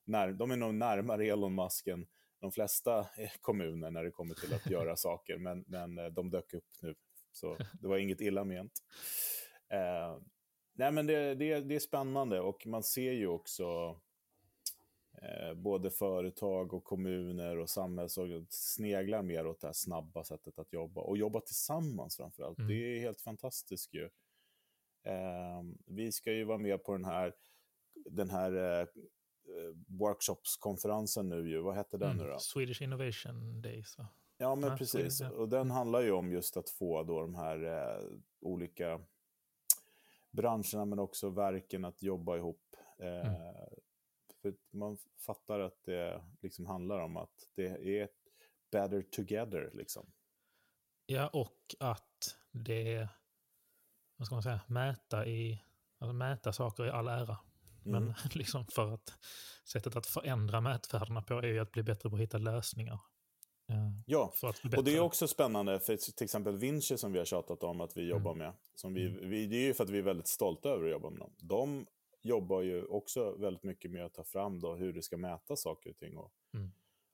när, 0.04 0.32
de 0.32 0.50
är 0.50 0.56
nog 0.56 0.74
närmare 0.74 1.26
Elon 1.26 1.54
Musk 1.54 1.86
än 1.86 2.06
de 2.40 2.52
flesta 2.52 2.98
eh, 2.98 3.30
kommuner 3.40 3.90
när 3.90 4.04
det 4.04 4.10
kommer 4.10 4.34
till 4.34 4.54
att 4.54 4.70
göra 4.70 4.96
saker, 4.96 5.38
men, 5.38 5.64
men 5.66 5.98
eh, 5.98 6.06
de 6.06 6.30
dök 6.30 6.54
upp 6.54 6.68
nu. 6.82 6.94
Så 7.32 7.56
det 7.80 7.88
var 7.88 7.98
inget 7.98 8.20
illa 8.20 8.44
ment. 8.44 8.72
Eh, 9.68 10.18
nej, 10.74 10.92
men 10.92 11.06
det, 11.06 11.34
det, 11.34 11.60
det 11.60 11.74
är 11.74 11.80
spännande 11.80 12.40
och 12.40 12.66
man 12.66 12.82
ser 12.82 13.12
ju 13.12 13.26
också 13.26 13.96
både 15.54 15.90
företag 15.90 16.74
och 16.74 16.84
kommuner 16.84 17.56
och 17.58 17.70
samhällsorgan 17.70 18.46
sneglar 18.50 19.22
mer 19.22 19.46
åt 19.46 19.60
det 19.60 19.66
här 19.66 19.72
snabba 19.72 20.24
sättet 20.24 20.58
att 20.58 20.72
jobba 20.72 21.00
och 21.00 21.16
jobba 21.18 21.40
tillsammans 21.40 22.16
framförallt. 22.16 22.58
Mm. 22.58 22.68
Det 22.68 22.74
är 22.96 23.00
helt 23.00 23.20
fantastiskt 23.20 23.94
ju. 23.94 24.04
Eh, 25.02 25.62
vi 25.86 26.12
ska 26.12 26.32
ju 26.32 26.44
vara 26.44 26.58
med 26.58 26.84
på 26.84 26.92
den 26.92 27.04
här, 27.04 27.34
den 28.10 28.30
här 28.30 28.52
eh, 28.52 28.80
eh, 28.80 28.86
workshopskonferensen 29.86 31.28
nu 31.28 31.48
ju. 31.50 31.58
Vad 31.60 31.74
hette 31.74 31.96
den 31.96 32.16
nu 32.16 32.22
Mm. 32.22 32.32
då? 32.34 32.38
Swedish 32.38 32.82
Innovation 32.82 33.62
Days. 33.62 33.98
Va? 33.98 34.06
Ja, 34.38 34.54
men 34.54 34.70
Ja, 34.70 34.76
precis. 34.76 35.18
det, 35.18 35.24
ja. 35.24 35.30
Och 35.30 35.48
den 35.48 35.70
handlar 35.70 36.00
ju 36.00 36.10
om 36.12 36.32
just 36.32 36.56
att 36.56 36.70
få 36.70 37.02
då 37.02 37.20
de 37.20 37.34
här 37.34 37.64
eh, 37.64 38.04
olika 38.40 39.00
branscherna 40.30 40.84
men 40.84 40.98
också 40.98 41.30
verken 41.30 41.84
att 41.84 42.02
jobba 42.02 42.36
ihop. 42.36 42.76
Eh, 42.98 43.08
Mm. 43.08 43.42
För 44.42 44.54
man 44.70 44.98
fattar 45.26 45.60
att 45.60 45.84
det 45.84 46.22
liksom 46.42 46.66
handlar 46.66 46.98
om 47.00 47.16
att 47.16 47.48
det 47.54 47.98
är 48.00 48.08
better 48.70 49.02
together. 49.02 49.70
Liksom. 49.74 50.12
Ja, 51.06 51.28
och 51.28 51.74
att 51.80 52.36
det, 52.50 53.08
vad 54.16 54.26
ska 54.26 54.34
man 54.34 54.42
säga, 54.42 54.60
mäta, 54.66 55.26
i, 55.26 55.62
alltså 55.98 56.12
mäta 56.12 56.52
saker 56.52 56.86
i 56.86 56.90
all 56.90 57.08
ära. 57.08 57.38
Mm. 57.86 58.04
Men 58.04 58.14
liksom 58.34 58.66
för 58.66 58.94
att 58.94 59.18
sättet 59.64 59.96
att 59.96 60.06
förändra 60.06 60.60
mätvärdena 60.60 61.22
på 61.22 61.34
är 61.34 61.46
ju 61.46 61.58
att 61.58 61.72
bli 61.72 61.82
bättre 61.82 62.10
på 62.10 62.16
att 62.16 62.22
hitta 62.22 62.38
lösningar. 62.38 62.98
Eh, 63.68 63.90
Ja, 64.06 64.32
och 64.76 64.84
det 64.84 64.96
är 64.96 65.00
också 65.00 65.28
spännande 65.28 65.80
för 65.80 65.96
till 65.96 66.24
exempel 66.24 66.56
Vinci 66.56 66.98
som 66.98 67.12
vi 67.12 67.18
har 67.18 67.26
tjatat 67.26 67.62
om 67.62 67.80
att 67.80 67.96
vi 67.96 68.08
jobbar 68.08 68.34
med. 68.34 68.52
Som 68.74 68.94
vi, 68.94 69.06
Mm. 69.06 69.30
vi, 69.30 69.46
det 69.46 69.56
är 69.56 69.66
ju 69.66 69.74
för 69.74 69.84
att 69.84 69.90
vi 69.90 69.98
är 69.98 70.02
väldigt 70.02 70.28
stolta 70.28 70.68
över 70.68 70.84
att 70.84 70.90
jobba 70.90 71.10
med 71.10 71.18
dem. 71.20 71.34
De 71.38 71.86
jobbar 72.22 72.62
ju 72.62 72.84
också 72.84 73.32
väldigt 73.36 73.62
mycket 73.62 73.90
med 73.90 74.04
att 74.04 74.14
ta 74.14 74.24
fram 74.24 74.60
då 74.60 74.74
hur 74.74 74.92
det 74.92 75.02
ska 75.02 75.16
mäta 75.16 75.56
saker 75.56 75.90
och 75.90 75.96
ting. 75.96 76.16
Och, 76.16 76.32
Mm. 76.54 76.70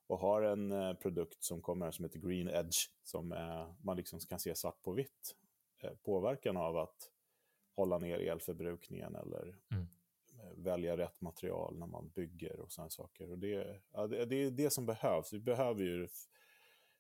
och 0.06 0.18
har 0.18 0.42
en 0.42 0.72
eh, 0.72 0.94
produkt 0.94 1.44
som 1.44 1.62
kommer 1.62 1.90
som 1.90 2.04
heter 2.04 2.18
Green 2.18 2.48
Edge 2.48 2.76
som 3.02 3.32
eh, 3.32 3.72
man 3.82 3.96
liksom 3.96 4.18
kan 4.20 4.40
se 4.40 4.54
svart 4.54 4.82
på 4.82 4.92
vitt. 4.92 5.36
Eh, 5.82 5.90
påverkan 5.94 6.56
av 6.56 6.76
att 6.76 7.10
hålla 7.76 7.98
ner 7.98 8.18
elförbrukningen 8.18 9.14
eller 9.16 9.56
Mm. 9.70 9.86
eh, 10.38 10.50
välja 10.56 10.96
rätt 10.96 11.20
material 11.20 11.78
när 11.78 11.86
man 11.86 12.08
bygger 12.08 12.60
och 12.60 12.72
sådana 12.72 12.90
saker. 12.90 13.30
Och 13.30 13.38
det, 13.38 13.80
ja, 13.92 14.06
det, 14.06 14.24
det 14.24 14.36
är 14.36 14.50
det 14.50 14.70
som 14.70 14.86
behövs. 14.86 15.32
Vi 15.32 15.40
behöver 15.40 15.82
ju 15.82 16.08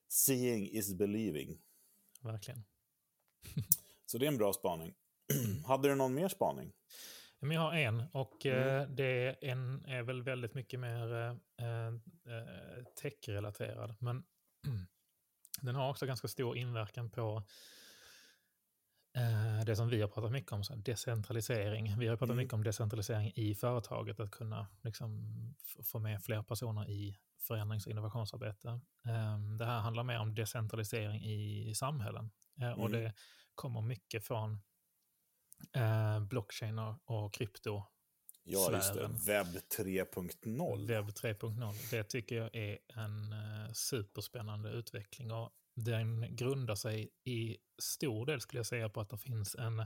seeing 0.08 0.68
is 0.70 0.94
believing. 0.94 1.58
Verkligen. 2.22 2.64
Så 4.06 4.18
det 4.18 4.26
är 4.26 4.28
en 4.28 4.38
bra 4.38 4.52
spaning. 4.52 4.94
Hade 5.66 5.88
du 5.88 5.94
någon 5.94 6.14
mer 6.14 6.28
spaning? 6.28 6.72
Men 7.44 7.54
jag 7.56 7.60
har 7.62 7.74
en 7.74 8.02
och 8.12 8.46
Mm. 8.46 8.80
eh, 8.82 8.88
det 8.88 9.04
är, 9.04 9.36
en, 9.44 9.84
är 9.84 10.02
väl 10.02 10.22
väldigt 10.22 10.54
mycket 10.54 10.80
mer 10.80 11.14
eh, 11.14 11.86
eh, 11.86 11.94
tech-relaterad. 13.02 13.94
Men 13.98 14.24
den 15.62 15.74
har 15.74 15.90
också 15.90 16.06
ganska 16.06 16.28
stor 16.28 16.56
inverkan 16.56 17.10
på 17.10 17.42
eh, 19.16 19.64
det 19.66 19.76
som 19.76 19.88
vi 19.88 20.00
har 20.00 20.08
pratat 20.08 20.32
mycket 20.32 20.52
om, 20.52 20.64
så 20.64 20.74
decentralisering. 20.74 21.98
Vi 21.98 22.06
har 22.08 22.16
pratat 22.16 22.30
Mm. 22.32 22.36
mycket 22.42 22.54
om 22.54 22.64
decentralisering 22.64 23.32
i 23.34 23.54
företaget, 23.54 24.20
att 24.20 24.30
kunna 24.30 24.66
liksom, 24.82 25.22
få 25.82 25.98
med 25.98 26.22
fler 26.22 26.42
personer 26.42 26.88
i 26.90 27.18
förändrings 27.38 27.86
och 27.86 27.90
innovationsarbete. 27.92 28.68
Eh, 29.06 29.38
det 29.58 29.64
här 29.64 29.78
handlar 29.80 30.02
mer 30.04 30.18
om 30.18 30.34
decentralisering 30.34 31.24
i 31.24 31.74
samhällen. 31.74 32.30
Eh, 32.60 32.70
och 32.72 32.86
Mm. 32.88 32.92
det 33.02 33.12
kommer 33.54 33.80
mycket 33.80 34.24
från 34.26 34.60
eh, 35.72 36.20
blockchain 36.20 36.78
och, 37.04 37.34
krypto. 37.34 37.82
Ja, 38.44 38.72
just 38.72 38.94
det. 38.94 39.08
Webb 39.26 39.46
3.0. 39.46 40.86
Webb 40.86 41.08
3.0. 41.08 41.90
Det 41.90 42.04
tycker 42.04 42.36
jag 42.36 42.54
är 42.54 42.78
en 42.88 43.32
eh, 43.32 43.72
superspännande 43.72 44.70
utveckling. 44.70 45.32
Och 45.32 45.50
den 45.76 46.36
grundar 46.36 46.74
sig 46.74 47.10
i 47.24 47.56
stor 47.82 48.26
del, 48.26 48.40
skulle 48.40 48.58
jag 48.58 48.66
säga, 48.66 48.88
på 48.88 49.00
att 49.00 49.10
det 49.10 49.18
finns 49.18 49.54
en, 49.54 49.78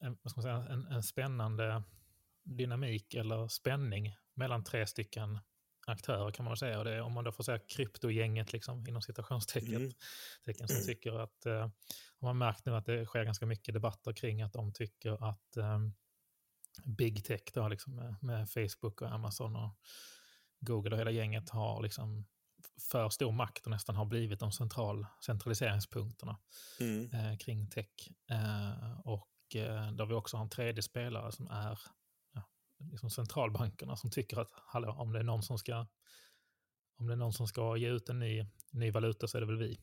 en, 0.00 0.18
vad 0.22 0.30
ska 0.30 0.40
man 0.40 0.42
säga, 0.42 0.74
en, 0.74 0.86
en 0.86 1.02
spännande 1.02 1.82
dynamik 2.44 3.14
eller 3.14 3.48
spänning 3.48 4.16
mellan 4.34 4.64
tre 4.64 4.86
stycken 4.86 5.38
aktörer 5.86 6.30
kan 6.30 6.44
man 6.44 6.56
säga. 6.56 6.78
Och 6.78 6.84
det 6.84 6.94
är, 6.94 7.00
om 7.00 7.12
man 7.12 7.24
då 7.24 7.32
får 7.32 7.44
säga 7.44 7.58
kryptogänget 7.58 8.52
liksom, 8.52 8.86
inom 8.86 9.02
citationstecken, 9.02 9.74
Mm. 9.76 9.92
tecken, 10.44 10.68
som 10.68 10.86
tycker 10.86 11.12
att, 11.12 11.46
eh, 11.46 11.60
har 12.20 12.28
man 12.28 12.38
märkt 12.38 12.66
nu 12.66 12.76
att 12.76 12.86
det 12.86 13.06
sker 13.06 13.24
ganska 13.24 13.46
mycket 13.46 13.74
debatter 13.74 14.12
kring 14.12 14.42
att 14.42 14.52
de 14.52 14.72
tycker 14.72 15.30
att 15.30 15.56
eh, 15.56 15.78
big 16.84 17.24
tech 17.24 17.42
då, 17.54 17.68
liksom 17.68 17.94
med, 17.96 18.16
med 18.22 18.50
Facebook 18.50 19.02
och 19.02 19.10
Amazon 19.10 19.56
och 19.56 19.70
Google 20.60 20.90
och 20.92 20.98
hela 20.98 21.10
gänget 21.10 21.50
har 21.50 21.82
liksom 21.82 22.26
för 22.90 23.08
stor 23.08 23.32
makt 23.32 23.64
och 23.64 23.70
nästan 23.70 23.96
har 23.96 24.04
blivit 24.04 24.40
de 24.40 24.52
central, 24.52 25.06
centraliseringspunkterna 25.26 26.38
Mm. 26.80 27.10
eh, 27.14 27.36
kring 27.38 27.70
tech. 27.70 28.08
Eh, 28.30 29.00
och 29.00 29.56
eh, 29.56 29.92
där 29.92 30.06
vi 30.06 30.14
också 30.14 30.36
har 30.36 30.44
en 30.44 30.50
tredje 30.50 30.82
spelare 30.82 31.32
som 31.32 31.46
är 31.50 31.78
liksom 32.90 33.10
centralbankerna 33.10 33.96
som 33.96 34.10
tycker 34.10 34.40
att 34.40 34.50
hallå, 34.54 34.92
om 34.92 35.12
det 35.12 35.18
är 35.18 35.24
någon 35.24 35.42
som 35.42 35.58
ska 35.58 35.86
om 36.96 37.06
det 37.06 37.12
är 37.12 37.16
någon 37.16 37.32
som 37.32 37.46
ska 37.46 37.76
ge 37.76 37.88
ut 37.88 38.08
en 38.08 38.18
ny, 38.18 38.46
ny 38.70 38.90
valuta 38.90 39.28
så 39.28 39.36
är 39.36 39.40
det 39.40 39.46
väl 39.46 39.58
vi. 39.58 39.80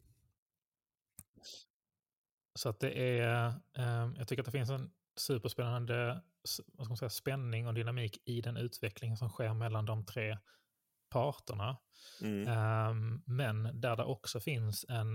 Så 2.55 2.69
att 2.69 2.79
det 2.79 3.19
är, 3.19 3.47
eh, 3.73 4.11
jag 4.17 4.27
tycker 4.27 4.41
att 4.41 4.45
det 4.45 4.51
finns 4.51 4.69
en 4.69 4.91
superspännande 5.15 6.23
vad 6.73 6.85
ska 6.85 6.91
man 6.91 6.97
säga, 6.97 7.09
spänning 7.09 7.67
och 7.67 7.73
dynamik 7.73 8.21
i 8.25 8.41
den 8.41 8.57
utvecklingen 8.57 9.17
som 9.17 9.29
sker 9.29 9.53
mellan 9.53 9.85
de 9.85 10.05
tre 10.05 10.37
parterna. 11.09 11.77
Mm. 12.21 12.47
Ehm, 12.47 13.23
men 13.25 13.81
där 13.81 13.95
det 13.95 14.03
också 14.03 14.39
finns 14.39 14.85
en, 14.89 15.13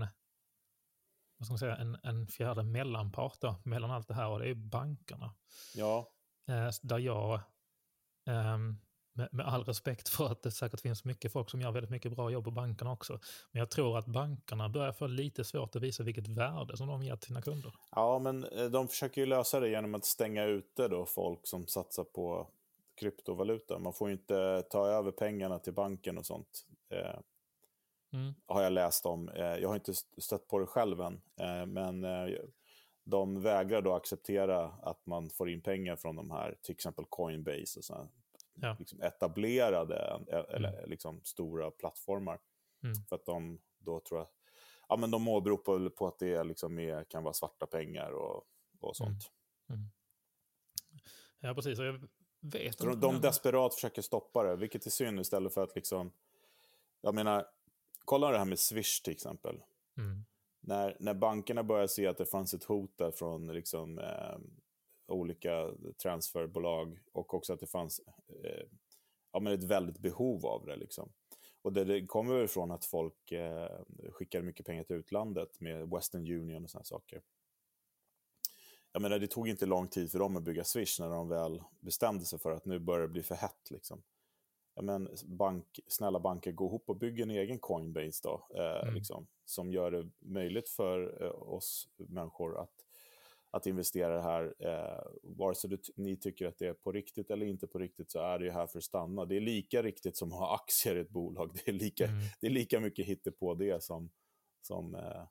vad 1.37 1.45
ska 1.45 1.51
man 1.51 1.59
säga, 1.59 1.75
en, 1.75 1.97
en 2.03 2.27
fjärde 2.27 2.63
mellanpart 2.63 3.41
då, 3.41 3.61
mellan 3.65 3.91
allt 3.91 4.07
det 4.07 4.13
här 4.13 4.27
och 4.27 4.39
det 4.39 4.49
är 4.49 4.55
bankerna. 4.55 5.35
Ja. 5.75 6.11
Eh, 6.47 6.69
där 6.81 6.99
jag, 6.99 7.41
ehm, 8.27 8.77
med, 9.13 9.29
med, 9.31 9.45
all 9.45 9.63
respekt 9.63 10.09
för 10.09 10.31
att 10.31 10.43
det 10.43 10.51
säkert 10.51 10.81
finns 10.81 11.05
mycket 11.05 11.31
folk 11.31 11.49
som 11.49 11.61
gör 11.61 11.71
väldigt 11.71 11.91
mycket 11.91 12.15
bra 12.15 12.31
jobb 12.31 12.43
på 12.43 12.51
bankerna 12.51 12.91
också, 12.91 13.19
men 13.51 13.59
jag 13.59 13.69
tror 13.69 13.97
att 13.97 14.05
bankerna 14.05 14.69
börjar 14.69 14.93
få 14.93 15.07
lite 15.07 15.43
svårt 15.43 15.75
att 15.75 15.81
visa 15.81 16.03
vilket 16.03 16.27
värde 16.27 16.77
som 16.77 16.87
de 16.87 17.03
ger 17.03 17.15
till 17.15 17.27
sina 17.27 17.41
kunder. 17.41 17.73
Ja, 17.91 18.19
men 18.19 18.43
eh, 18.43 18.65
de 18.65 18.87
försöker 18.87 19.21
ju 19.21 19.27
lösa 19.27 19.59
det 19.59 19.69
genom 19.69 19.95
att 19.95 20.05
stänga 20.05 20.45
ute 20.45 20.87
då 20.87 21.05
folk 21.05 21.47
som 21.47 21.67
satsar 21.67 22.03
på 22.03 22.47
kryptovaluta. 22.97 23.79
Man 23.79 23.93
får 23.93 24.09
ju 24.09 24.13
inte 24.13 24.63
ta 24.69 24.87
över 24.87 25.11
pengarna 25.11 25.59
till 25.59 25.73
banken 25.73 26.17
och 26.17 26.25
sånt. 26.25 26.65
Eh, 26.89 27.19
mm. 28.13 28.33
Har 28.45 28.63
jag 28.63 28.73
läst 28.73 29.05
om. 29.05 29.29
Eh, 29.29 29.55
jag 29.55 29.67
har 29.67 29.75
inte 29.75 29.93
stött 30.17 30.47
på 30.47 30.59
det 30.59 30.65
själv 30.65 31.01
än. 31.01 31.21
Eh, 31.39 31.65
men 31.65 32.03
eh, 32.03 32.27
de 33.09 33.41
vägrar 33.41 33.81
då 33.81 33.93
acceptera 33.93 34.65
att 34.65 35.05
man 35.05 35.29
får 35.29 35.49
in 35.49 35.61
pengar 35.61 35.95
från 35.95 36.15
de 36.15 36.31
här, 36.31 36.57
till 36.61 36.73
exempel 36.73 37.05
Coinbase 37.09 37.79
och 37.79 37.85
sådana 37.85 38.09
ja. 38.53 38.75
liksom 38.79 39.01
etablerade 39.01 40.25
eh, 40.27 40.55
eller 40.55 40.77
mm. 40.77 40.89
liksom 40.89 41.21
stora 41.23 41.71
plattformar. 41.71 42.39
Mm. 42.83 42.95
För 43.09 43.15
att 43.15 43.25
de 43.25 43.59
då 43.77 43.99
tror 43.99 44.19
jag, 44.19 44.27
ja 44.89 44.97
men 44.97 45.11
de 45.11 45.27
åberopar 45.27 45.89
på 45.89 46.07
att 46.07 46.19
det 46.19 46.43
liksom 46.43 46.75
mer 46.75 47.03
kan 47.03 47.23
vara 47.23 47.33
svarta 47.33 47.65
pengar 47.65 48.11
och, 48.11 48.43
och 48.79 48.95
sånt. 48.95 49.31
Mm. 49.69 49.79
mm. 49.79 49.91
Ja, 51.39 51.53
precis. 51.53 51.79
Jag 51.79 52.07
vet 52.39 52.77
de, 52.77 52.99
de 52.99 53.21
desperat 53.21 53.73
försöker 53.73 54.01
stoppa 54.01 54.43
det, 54.43 54.55
vilket 54.55 54.85
är 54.85 54.89
synd 54.89 55.19
istället 55.19 55.53
för 55.53 55.63
att 55.63 55.75
liksom... 55.75 56.11
Jag 57.01 57.15
menar, 57.15 57.47
kolla 58.05 58.31
det 58.31 58.37
här 58.37 58.45
med 58.45 58.59
Swish 58.59 59.01
till 59.01 59.13
exempel. 59.13 59.61
När, 60.67 60.97
när 60.99 61.13
bankerna 61.13 61.63
började 61.63 61.87
se 61.87 62.07
att 62.07 62.17
det 62.17 62.25
fanns 62.25 62.53
ett 62.53 62.63
hot 62.63 62.97
där 62.97 63.11
från 63.11 63.53
liksom, 63.53 63.99
eh, 63.99 64.37
olika 65.07 65.71
transferbolag 66.01 66.99
och 67.11 67.33
också 67.33 67.53
att 67.53 67.59
det 67.59 67.67
fanns 67.67 68.01
eh, 68.43 68.65
ja, 69.31 69.39
men 69.39 69.53
ett 69.53 69.63
väldigt 69.63 69.99
behov 69.99 70.45
av 70.45 70.65
det. 70.65 70.75
Liksom. 70.75 71.09
Och 71.61 71.73
det, 71.73 71.83
det 71.83 72.05
kommer 72.05 72.43
ifrån 72.43 72.71
att 72.71 72.85
folk 72.85 73.31
eh, 73.31 73.69
skickade 74.11 74.43
mycket 74.43 74.65
pengar 74.65 74.83
till 74.83 74.95
utlandet 74.95 75.59
med 75.59 75.89
Western 75.89 76.21
Union 76.21 76.63
och 76.63 76.69
sådana 76.69 76.83
saker 76.83 77.21
jag 78.91 79.01
menar, 79.01 79.19
det 79.19 79.27
tog 79.27 79.47
inte 79.47 79.65
lång 79.65 79.87
tid 79.87 80.11
för 80.11 80.19
dem 80.19 80.37
att 80.37 80.43
bygga 80.43 80.63
Swish 80.63 80.99
när 80.99 81.09
de 81.09 81.29
väl 81.29 81.63
bestämde 81.79 82.25
sig 82.25 82.39
för 82.39 82.51
att 82.51 82.65
nu 82.65 82.79
börjar 82.79 83.01
det 83.01 83.07
bli 83.07 83.23
för 83.23 83.35
hett. 83.35 83.71
Liksom. 83.71 84.03
Ja, 84.77 84.83
men 84.83 85.09
bank, 85.25 85.79
snälla 85.87 86.19
banker, 86.19 86.51
gå 86.51 86.65
ihop 86.65 86.89
och 86.89 86.95
bygg 86.95 87.19
en 87.19 87.31
egen 87.31 87.59
Coinbase 87.59 88.21
då, 88.23 88.47
eh, 88.55 88.81
mm. 88.83 88.95
liksom, 88.95 89.27
som 89.45 89.71
gör 89.71 89.91
det 89.91 90.09
möjligt 90.19 90.69
för 90.69 91.23
eh, 91.23 91.31
oss 91.31 91.89
människor 91.95 92.59
att, 92.59 92.73
att 93.51 93.67
investera 93.67 94.15
det 94.15 94.21
här. 94.21 94.55
Eh, 94.59 95.03
vare 95.23 95.55
sig 95.55 95.69
du, 95.69 95.77
ni 95.95 96.17
tycker 96.17 96.47
att 96.47 96.57
det 96.57 96.67
är 96.67 96.73
på 96.73 96.91
riktigt 96.91 97.31
eller 97.31 97.45
inte 97.45 97.67
på 97.67 97.79
riktigt 97.79 98.11
så 98.11 98.19
är 98.19 98.39
det 98.39 98.45
ju 98.45 98.51
här 98.51 98.67
för 98.67 98.77
att 98.77 98.83
stanna. 98.83 99.25
Det 99.25 99.35
är 99.35 99.41
lika 99.41 99.81
riktigt 99.81 100.17
som 100.17 100.31
att 100.31 100.39
ha 100.39 100.55
aktier 100.55 100.95
i 100.95 100.99
ett 100.99 101.09
bolag. 101.09 101.51
Det 101.53 101.71
är 101.71 101.73
lika, 101.73 102.05
mm. 102.05 102.19
det 102.41 102.47
är 102.47 102.51
lika 102.51 102.79
mycket 102.79 103.39
på 103.39 103.53
det 103.53 103.83
som, 103.83 104.09
som, 104.61 104.95
eh, 104.95 105.23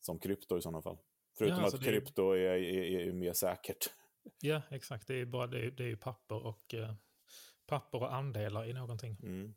som 0.00 0.18
krypto 0.18 0.58
i 0.58 0.62
sådana 0.62 0.82
fall. 0.82 0.98
Förutom 1.38 1.58
ja, 1.58 1.64
alltså 1.64 1.76
att 1.76 1.84
krypto 1.84 2.32
är, 2.32 2.40
är, 2.40 3.08
är, 3.08 3.12
mer 3.12 3.32
säkert. 3.32 3.90
Ja, 4.40 4.62
exakt. 4.70 5.06
Det 5.06 5.20
är 5.20 5.24
bara 5.24 5.46
det, 5.46 5.60
är, 5.66 5.70
det 5.70 5.90
är 5.90 5.96
papper 5.96 6.46
och 6.46 6.74
eh, 6.74 6.94
papper 7.70 7.98
och 7.98 8.14
andelar 8.14 8.64
i 8.66 8.72
någonting. 8.72 9.16
Mm. 9.22 9.54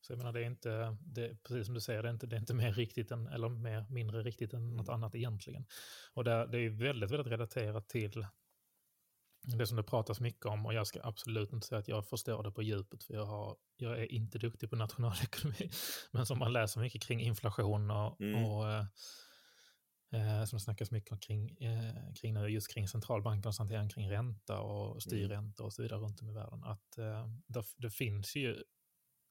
Så 0.00 0.12
jag 0.12 0.18
menar, 0.18 0.32
det 0.32 0.40
är 0.40 0.44
inte, 0.44 0.96
det, 1.00 1.42
precis 1.42 1.66
som 1.66 1.74
du 1.74 1.80
säger, 1.80 2.02
det 2.02 2.08
är 2.08 2.12
inte, 2.12 2.26
det 2.26 2.36
är 2.36 2.40
inte 2.40 2.54
mer 2.54 2.72
riktigt 2.72 3.10
än, 3.10 3.26
eller 3.26 3.48
mer, 3.48 3.86
mindre 3.90 4.22
riktigt 4.22 4.52
än 4.52 4.62
mm. 4.62 4.76
något 4.76 4.88
annat 4.88 5.14
egentligen. 5.14 5.66
Och 6.14 6.24
det, 6.24 6.46
det 6.46 6.58
är 6.58 6.70
väldigt, 6.70 7.10
väldigt 7.10 7.32
relaterat 7.32 7.88
till 7.88 8.26
det 9.42 9.66
som 9.66 9.76
det 9.76 9.82
pratas 9.82 10.20
mycket 10.20 10.46
om 10.46 10.66
och 10.66 10.74
jag 10.74 10.86
ska 10.86 11.00
absolut 11.02 11.52
inte 11.52 11.66
säga 11.66 11.78
att 11.78 11.88
jag 11.88 12.08
förstår 12.08 12.42
det 12.42 12.52
på 12.52 12.62
djupet 12.62 13.04
för 13.04 13.14
jag, 13.14 13.26
har, 13.26 13.56
jag 13.76 13.98
är 13.98 14.12
inte 14.12 14.38
duktig 14.38 14.70
på 14.70 14.76
nationalekonomi. 14.76 15.70
Men 16.10 16.26
som 16.26 16.38
man 16.38 16.52
läser 16.52 16.80
mycket 16.80 17.02
kring 17.02 17.20
inflation 17.20 17.90
och, 17.90 18.20
mm. 18.20 18.44
och 18.44 18.64
eh, 20.12 20.40
eh, 20.40 20.44
som 20.44 20.56
det 20.56 20.62
snackas 20.62 20.90
mycket 20.90 21.20
kring, 21.20 21.50
eh, 21.50 22.12
kring 22.14 22.34
nu, 22.34 22.48
just 22.48 22.72
kring 22.74 22.88
centralbankernas 22.88 23.58
hantering 23.58 23.88
kring 23.88 24.10
ränta 24.10 24.60
och 24.60 24.86
mm. 24.86 25.00
styrränta 25.00 25.64
och 25.64 25.72
så 25.72 25.82
vidare 25.82 26.00
runt 26.00 26.22
om 26.22 26.30
i 26.30 26.32
världen. 26.32 26.64
Att 26.64 26.98
eh, 26.98 27.28
det, 27.46 27.64
det, 27.76 27.90
finns 27.90 28.36
ju 28.36 28.62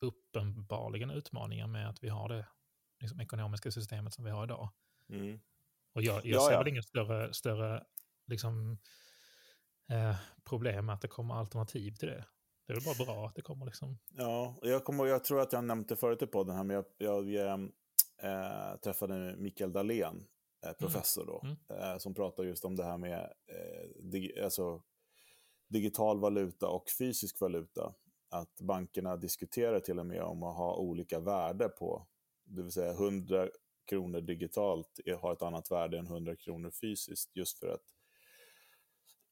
uppenbarligen 0.02 1.12
utmaningar 1.12 1.68
med 1.68 1.90
att 1.90 2.04
vi 2.04 2.10
har 2.10 2.30
det 2.30 2.48
liksom, 3.00 3.20
ekonomiska 3.20 3.72
systemet 3.72 4.14
som 4.14 4.24
vi 4.24 4.32
har 4.32 4.44
idag. 4.44 4.70
Mm. 5.10 5.40
Och 5.94 6.02
jag, 6.02 6.26
jag 6.26 6.36
ja, 6.36 6.48
ser 6.48 6.52
ja. 6.52 6.60
väl 6.60 6.68
inga 6.68 6.82
större, 6.82 7.34
större 7.34 7.84
liksom, 8.28 8.78
eh, 9.90 10.16
problem 10.44 10.86
med 10.86 10.96
att 10.96 11.02
det 11.02 11.08
kommer 11.08 11.36
alternativ 11.36 11.96
till 11.96 12.08
det. 12.08 12.26
Det 12.68 12.74
är 12.74 12.76
väl 12.76 12.96
bara 12.98 13.06
bra 13.06 13.28
att 13.28 13.36
det 13.36 13.42
kommer 13.42 13.66
liksom. 13.66 13.98
Ja, 14.10 14.60
jag, 14.62 14.86
kommer, 14.86 15.06
jag 15.06 15.24
tror 15.24 15.42
att 15.42 15.54
jag 15.54 15.64
nämnde 15.64 15.88
det 15.88 15.96
förut 15.96 16.22
i 16.22 16.28
podden 16.28 16.56
här, 16.56 16.64
men 16.64 16.76
jag, 16.76 16.86
jag, 16.98 17.30
jag 17.30 17.72
äh, 18.22 18.76
träffade 18.76 19.36
Mikael 19.38 19.72
Dahlén 19.72 20.16
Eh. 20.16 20.39
Professor 20.80 21.26
då, 21.26 21.42
mm. 21.44 21.58
Eh, 21.70 21.98
som 21.98 22.14
pratar 22.14 22.44
just 22.44 22.66
om 22.66 22.76
det 22.76 22.84
här 22.84 22.98
med 22.98 23.20
eh, 23.48 24.04
dig, 24.04 24.44
alltså, 24.44 24.84
digital 25.68 26.20
valuta 26.20 26.68
och 26.68 26.90
fysisk 27.00 27.42
valuta. 27.42 27.94
Att 28.32 28.62
bankerna 28.62 29.18
diskuterar 29.18 29.80
till 29.80 30.00
och 30.00 30.06
med 30.06 30.22
om 30.22 30.44
att 30.44 30.58
ha 30.58 30.76
olika 30.76 31.20
värde 31.20 31.70
på, 31.70 32.08
det 32.44 32.62
vill 32.62 32.72
säga 32.72 32.92
100 32.92 33.50
kronor 33.90 34.22
digitalt 34.22 35.00
har 35.22 35.34
ett 35.34 35.42
annat 35.42 35.72
värde 35.72 36.00
än 36.00 36.06
100 36.08 36.36
kronor 36.36 36.72
fysiskt, 36.82 37.36
just 37.36 37.60
för 37.60 37.68
att 37.68 37.86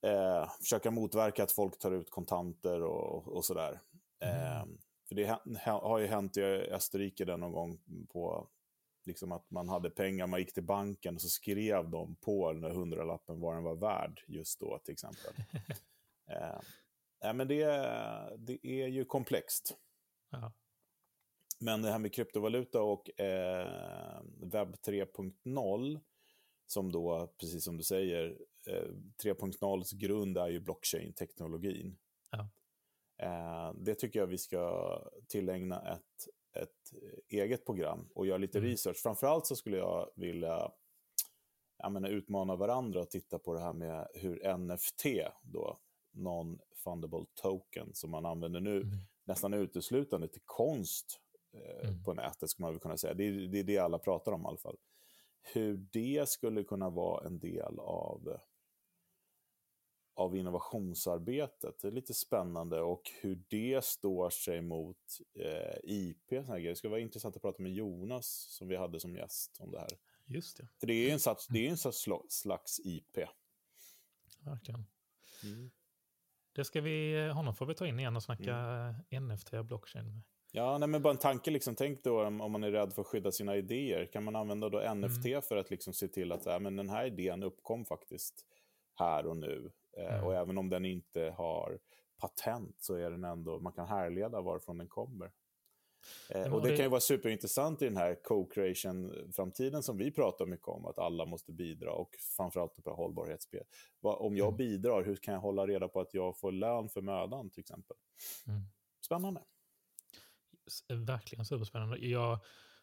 eh, 0.01 0.49
försöka 0.61 0.91
motverka 0.91 1.43
att 1.43 1.51
folk 1.51 1.79
tar 1.79 1.91
ut 1.91 2.09
kontanter 2.09 2.83
och, 2.83 3.27
och 3.27 3.45
sådär. 3.45 3.81
Mm. 4.19 4.35
Eh, 4.35 4.65
för 5.07 5.15
det 5.15 5.39
har 5.65 5.99
ju 5.99 6.07
hänt 6.07 6.37
i 6.37 6.41
Österrike 6.43 7.25
där 7.25 7.37
någon 7.37 7.51
gång 7.51 7.79
på 8.09 8.49
liksom 9.07 9.31
att 9.31 9.51
man 9.51 9.69
hade 9.69 9.89
pengar, 9.89 10.27
man 10.27 10.39
gick 10.39 10.53
till 10.53 10.63
banken 10.63 11.15
och 11.15 11.21
så 11.21 11.29
skrev 11.29 11.89
de 11.89 12.15
på 12.15 12.51
den 12.51 12.61
där 12.61 12.69
hundralappen 12.69 13.39
vad 13.39 13.55
den 13.55 13.63
var 13.63 13.75
värd 13.75 14.23
just 14.27 14.59
då 14.59 14.79
till 14.83 14.93
exempel. 14.93 15.33
eh, 17.23 17.33
men 17.33 17.47
det, 17.47 17.65
det 18.37 18.65
är 18.65 18.87
ju 18.87 19.05
komplext. 19.05 19.77
Ja. 20.29 20.53
Men 21.59 21.81
det 21.81 21.91
här 21.91 21.99
med 21.99 22.13
kryptovaluta 22.13 22.81
och 22.81 23.19
eh, 23.19 24.21
webb 24.37 24.75
3.0, 24.75 25.99
som 26.67 26.91
då, 26.91 27.33
precis 27.39 27.63
som 27.63 27.77
du 27.77 27.83
säger, 27.83 28.37
eh, 28.67 28.89
3.0s 29.23 29.95
grund 29.95 30.37
är 30.37 30.47
ju 30.47 30.59
blockchain-teknologin. 30.59 31.97
Ja. 32.31 32.49
Eh, 33.17 33.73
det 33.73 33.95
tycker 33.95 34.19
jag 34.19 34.27
vi 34.27 34.37
ska 34.37 35.01
tillägna 35.27 35.93
ett 35.93 36.27
ett 36.57 36.93
eget 37.27 37.65
program 37.65 38.09
och 38.15 38.27
göra 38.27 38.37
lite 38.37 38.57
mm. 38.57 38.69
research. 38.69 38.97
Framförallt 38.97 39.45
så 39.45 39.55
skulle 39.55 39.77
jag 39.77 40.09
vilja 40.15 40.71
jag 41.77 41.91
menar, 41.91 42.09
utmana 42.09 42.55
varandra 42.55 43.01
och 43.01 43.09
titta 43.09 43.39
på 43.39 43.53
det 43.53 43.59
här 43.59 43.73
med 43.73 44.07
hur 44.13 44.57
NFT, 44.57 45.05
då, 45.41 45.79
non-fundable 46.11 47.25
token, 47.33 47.93
som 47.93 48.11
man 48.11 48.25
använder 48.25 48.59
nu, 48.59 48.81
mm. 48.81 48.97
nästan 49.23 49.53
uteslutande 49.53 50.27
till 50.27 50.41
konst 50.45 51.19
eh, 51.53 51.89
mm. 51.89 52.03
på 52.03 52.13
nätet, 52.13 52.49
skulle 52.49 52.63
man 52.63 52.73
väl 52.73 52.79
kunna 52.79 52.97
säga. 52.97 53.13
Det 53.13 53.27
är, 53.27 53.31
det 53.31 53.59
är 53.59 53.63
det 53.63 53.77
alla 53.77 53.99
pratar 53.99 54.31
om 54.31 54.41
i 54.41 54.45
alla 54.47 54.57
fall. 54.57 54.77
Hur 55.53 55.77
det 55.91 56.29
skulle 56.29 56.63
kunna 56.63 56.89
vara 56.89 57.27
en 57.27 57.39
del 57.39 57.79
av 57.79 58.37
av 60.17 60.35
innovationsarbetet. 60.35 61.79
Det 61.81 61.87
är 61.87 61.91
lite 61.91 62.13
spännande 62.13 62.81
och 62.81 63.01
hur 63.21 63.43
det 63.47 63.83
står 63.83 64.29
sig 64.29 64.61
mot 64.61 64.97
eh, 65.39 65.77
IP. 65.83 66.29
Det 66.29 66.75
ska 66.77 66.89
vara 66.89 66.99
intressant 66.99 67.35
att 67.35 67.41
prata 67.41 67.63
med 67.63 67.73
Jonas 67.73 68.27
som 68.27 68.67
vi 68.67 68.75
hade 68.75 68.99
som 68.99 69.15
gäst 69.15 69.57
om 69.59 69.71
det 69.71 69.79
här. 69.79 69.89
Just 70.25 70.57
det. 70.57 70.67
För 70.79 70.87
det 70.87 70.93
är 70.93 71.13
en 71.13 71.19
slags, 71.19 71.47
det 71.47 71.67
är 71.67 71.71
en 71.71 71.93
slags 72.29 72.79
IP. 72.79 73.17
Verkligen. 74.39 74.85
Mm. 75.43 75.71
Det 76.53 76.65
ska 76.65 76.81
vi, 76.81 77.29
honom 77.29 77.55
får 77.55 77.65
vi 77.65 77.75
ta 77.75 77.87
in 77.87 77.99
igen 77.99 78.15
och 78.15 78.23
snacka 78.23 78.55
mm. 79.09 79.27
NFT 79.27 79.53
och 79.53 79.65
blockchain 79.65 80.11
med. 80.11 80.21
Ja, 80.51 80.77
nej, 80.77 80.89
men 80.89 81.01
bara 81.01 81.13
en 81.13 81.19
tanke, 81.19 81.51
liksom, 81.51 81.75
tänk 81.75 82.03
då 82.03 82.25
om, 82.25 82.51
man 82.51 82.63
är 82.63 82.71
rädd 82.71 82.93
för 82.93 83.01
att 83.01 83.07
skydda 83.07 83.31
sina 83.31 83.55
idéer. 83.55 84.05
Kan 84.05 84.23
man 84.23 84.35
använda 84.35 84.69
då 84.69 84.93
NFT 84.93 85.25
mm. 85.25 85.41
för 85.41 85.57
att 85.57 85.69
liksom 85.69 85.93
se 85.93 86.07
till 86.07 86.31
att 86.31 86.47
äh, 86.47 86.59
men 86.59 86.75
den 86.75 86.89
här 86.89 87.05
idén 87.05 87.43
uppkom 87.43 87.85
faktiskt 87.85 88.45
här 88.99 89.25
och 89.25 89.37
nu. 89.37 89.71
Eh, 89.97 90.13
mm. 90.13 90.23
Och 90.23 90.35
även 90.35 90.57
om 90.57 90.69
den 90.69 90.85
inte 90.85 91.33
har 91.37 91.79
patent 92.17 92.75
så 92.79 92.95
är 92.95 93.11
den 93.11 93.23
ändå, 93.23 93.59
man 93.59 93.73
kan 93.73 93.87
härleda 93.87 94.41
varifrån 94.41 94.77
den 94.77 94.87
kommer. 94.87 95.31
Eh, 96.29 96.53
och 96.53 96.61
det, 96.61 96.75
kan 96.75 96.85
ju 96.85 96.89
vara 96.89 97.01
superintressant 97.01 97.81
i 97.81 97.85
den 97.85 97.97
här 97.97 98.15
co-creation-framtiden 98.23 99.83
som 99.83 99.97
vi 99.97 100.11
pratar 100.11 100.45
mycket 100.45 100.67
om, 100.67 100.85
att 100.85 100.99
alla 100.99 101.25
måste 101.25 101.51
bidra 101.51 101.91
och 101.91 102.15
framförallt 102.37 102.83
på 102.83 102.93
hållbarhetsspel. 102.93 103.63
Om 104.01 104.37
jag 104.37 104.47
mm. 104.47 104.57
bidrar, 104.57 105.03
hur 105.03 105.15
kan 105.15 105.33
jag 105.33 105.41
hålla 105.41 105.67
reda 105.67 105.87
på 105.87 105.99
att 105.99 106.13
jag 106.13 106.39
får 106.39 106.51
lön 106.51 106.89
för 106.89 107.01
mödan 107.01 107.49
till 107.49 107.61
exempel? 107.61 107.97
Mm. 108.47 108.61
Spännande. 109.05 109.41
Verkligen 110.89 111.45
superspännande. 111.45 111.97
Jag 111.97 112.39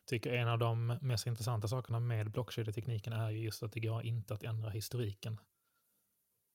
tycker 0.06 0.32
en 0.32 0.48
av 0.48 0.58
de 0.58 0.98
mest 1.00 1.26
intressanta 1.26 1.68
sakerna 1.68 2.00
med 2.00 2.30
blockkedjetekniken 2.30 3.12
är 3.12 3.30
ju 3.30 3.38
just 3.38 3.62
att 3.62 3.72
det 3.72 3.80
går 3.80 4.02
inte 4.02 4.34
att 4.34 4.42
ändra 4.42 4.70
historiken. 4.70 5.38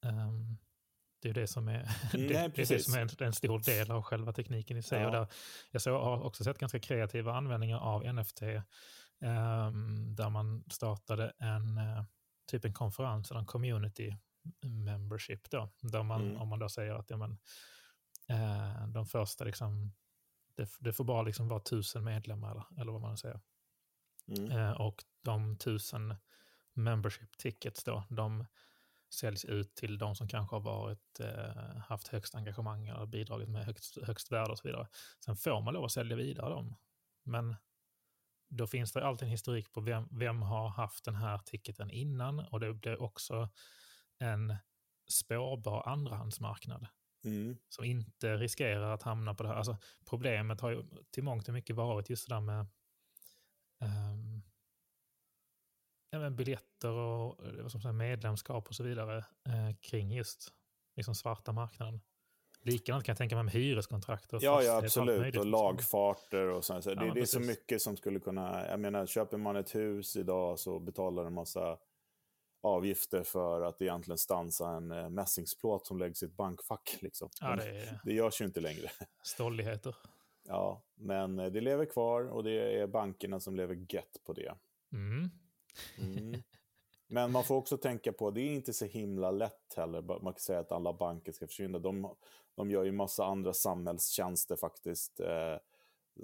Um, 0.01 0.57
det 1.21 1.29
är 1.29 1.33
det 1.33 1.47
som 1.47 1.67
är, 1.67 1.89
det, 2.11 2.27
det, 2.27 2.35
är 2.35 2.49
det 2.49 2.83
som 2.83 2.93
är 2.93 3.23
en 3.23 3.33
stor 3.33 3.59
del 3.59 3.91
av 3.91 4.01
själva 4.01 4.33
tekniken 4.33 4.77
i 4.77 4.83
sig. 4.83 5.01
Ja. 5.01 5.05
Och 5.05 5.11
där, 5.11 5.27
jag 5.71 5.81
så, 5.81 5.99
har 5.99 6.23
också 6.23 6.43
sett 6.43 6.57
ganska 6.57 6.79
kreativa 6.79 7.33
användningar 7.33 7.79
av 7.79 8.13
NFT 8.13 8.41
ehm, 9.21 10.15
där 10.15 10.29
man 10.29 10.63
startade 10.67 11.33
en 11.37 11.77
eh, 11.77 12.03
typ 12.47 12.65
en 12.65 12.73
konferens, 12.73 13.31
eller 13.31 13.39
en 13.39 13.45
community 13.45 14.17
membership 14.61 15.49
då, 15.49 15.69
där 15.81 16.03
man, 16.03 16.21
Mm. 16.21 16.37
om 16.37 16.47
man 16.47 16.59
då 16.59 16.69
säger 16.69 16.93
att 16.93 17.09
ja, 17.09 17.17
men, 17.17 17.37
eh, 18.27 18.87
de 18.87 19.05
första 19.05 19.43
liksom, 19.43 19.93
det, 20.55 20.69
det 20.79 20.93
får 20.93 21.03
bara 21.03 21.21
liksom 21.21 21.47
vara 21.47 21.59
tusen 21.59 22.03
medlemmar 22.03 22.51
eller, 22.51 22.81
eller 22.81 22.91
vad 22.91 23.01
man 23.01 23.17
säger. 23.17 23.39
Mm. 24.27 24.51
Eh, 24.51 24.71
och 24.71 25.03
de 25.23 25.57
tusen 25.57 26.15
membership 26.73 27.37
tickets 27.37 27.83
då, 27.83 28.03
de 28.09 28.45
säljs 29.13 29.45
ut 29.45 29.75
till 29.75 29.97
de 29.97 30.15
som 30.15 30.27
kanske 30.27 30.55
har 30.55 30.61
varit, 30.61 31.19
eh, 31.19 31.77
haft 31.77 32.07
högst 32.07 32.35
engagemang 32.35 32.87
eller 32.87 33.05
bidragit 33.05 33.49
med 33.49 33.65
högst, 33.65 33.97
högst 34.03 34.31
värde 34.31 34.51
och 34.51 34.57
så 34.57 34.67
vidare. 34.67 34.87
Sen 35.25 35.35
får 35.35 35.61
man 35.61 35.73
lov 35.73 35.85
att 35.85 35.91
sälja 35.91 36.15
vidare 36.15 36.49
dem. 36.49 36.75
Men 37.23 37.55
då 38.49 38.67
finns 38.67 38.91
det 38.93 39.05
alltid 39.05 39.25
en 39.25 39.31
historik 39.31 39.71
på 39.71 39.81
vem, 39.81 40.07
vem 40.11 40.41
har 40.41 40.69
haft 40.69 41.05
den 41.05 41.15
här 41.15 41.37
ticketen 41.37 41.91
innan 41.91 42.39
och 42.39 42.59
det 42.59 42.73
blir 42.73 43.01
också 43.01 43.49
en 44.19 44.55
spårbar 45.11 45.87
andrahandsmarknad 45.87 46.87
Mm. 47.25 47.57
som 47.69 47.85
inte 47.85 48.37
riskerar 48.37 48.93
att 48.93 49.03
hamna 49.03 49.33
på 49.35 49.43
det 49.43 49.49
här. 49.49 49.55
Alltså, 49.55 49.77
problemet 50.05 50.61
har 50.61 50.69
ju 50.69 50.83
till 51.11 51.23
mångt 51.23 51.47
och 51.47 51.53
mycket 51.53 51.75
varit 51.75 52.09
just 52.09 52.29
det 52.29 52.35
där 52.35 52.41
med 52.41 52.67
ehm, 53.81 54.28
men 56.11 56.35
biljetter 56.35 56.91
och 56.91 57.45
eh, 57.45 57.67
säga, 57.67 57.91
medlemskap 57.91 58.67
och 58.67 58.75
så 58.75 58.83
vidare 58.83 59.17
eh, 59.17 59.75
kring 59.81 60.11
just 60.11 60.53
liksom 60.95 61.15
svarta 61.15 61.51
marknaden. 61.51 62.01
Likadant 62.61 63.05
kan 63.05 63.11
jag 63.11 63.17
tänka 63.17 63.35
mig 63.35 63.43
med 63.43 63.53
hyreskontrakt 63.53 64.33
och 64.33 64.43
Ja, 64.43 64.63
ja, 64.63 64.77
absolut. 64.77 65.19
Och 65.19 65.25
liksom. 65.25 65.49
lagfarter 65.49 66.47
och 66.47 66.65
sånt. 66.65 66.83
Så 66.83 66.89
Ja, 66.89 66.95
det, 66.95 67.13
det 67.13 67.21
är 67.21 67.25
så 67.25 67.39
mycket 67.39 67.81
som 67.81 67.97
skulle 67.97 68.19
kunna... 68.19 68.67
Jag 68.67 68.79
menar, 68.79 69.05
köper 69.05 69.37
man 69.37 69.55
ett 69.55 69.75
hus 69.75 70.15
idag 70.15 70.59
så 70.59 70.79
betalar 70.79 71.25
en 71.25 71.33
massa 71.33 71.77
avgifter 72.61 73.23
för 73.23 73.61
att 73.61 73.81
egentligen 73.81 74.17
stansa 74.17 74.69
en 74.69 74.91
eh, 74.91 75.09
mässingsplåt 75.09 75.87
som 75.87 75.99
läggs 75.99 76.23
i 76.23 76.25
ett 76.25 76.37
bankfack. 76.37 76.97
Liksom. 77.01 77.29
Ja, 77.41 77.55
det 77.55 77.69
är 77.69 77.99
det 78.03 78.13
görs 78.13 78.41
ju 78.41 78.45
inte 78.45 78.59
längre. 78.59 78.89
stolligheter. 79.23 79.95
Ja, 80.43 80.83
men 80.95 81.39
eh, 81.39 81.51
det 81.51 81.61
lever 81.61 81.85
kvar 81.85 82.29
och 82.29 82.43
det 82.43 82.79
är 82.79 82.87
bankerna 82.87 83.39
som 83.39 83.55
lever 83.55 83.75
gött 83.75 84.17
på 84.25 84.33
det. 84.33 84.55
Mm. 84.93 85.29
Mm. 85.97 86.43
Men 87.11 87.31
man 87.31 87.43
får 87.43 87.55
också 87.55 87.77
tänka 87.77 88.13
på, 88.13 88.31
det 88.31 88.41
är 88.41 88.51
inte 88.51 88.73
så 88.73 88.85
himla 88.85 89.31
lätt 89.31 89.73
heller. 89.75 90.01
Man 90.01 90.33
kan 90.33 90.39
säga 90.39 90.59
att 90.59 90.71
alla 90.71 90.93
banker 90.93 91.31
ska 91.31 91.47
försvinna. 91.47 91.79
De, 91.79 92.15
de 92.55 92.71
gör 92.71 92.83
ju 92.83 92.91
massa 92.91 93.25
andra 93.25 93.53
samhällstjänster 93.53 94.55
faktiskt. 94.55 95.19
Eh, 95.19 95.53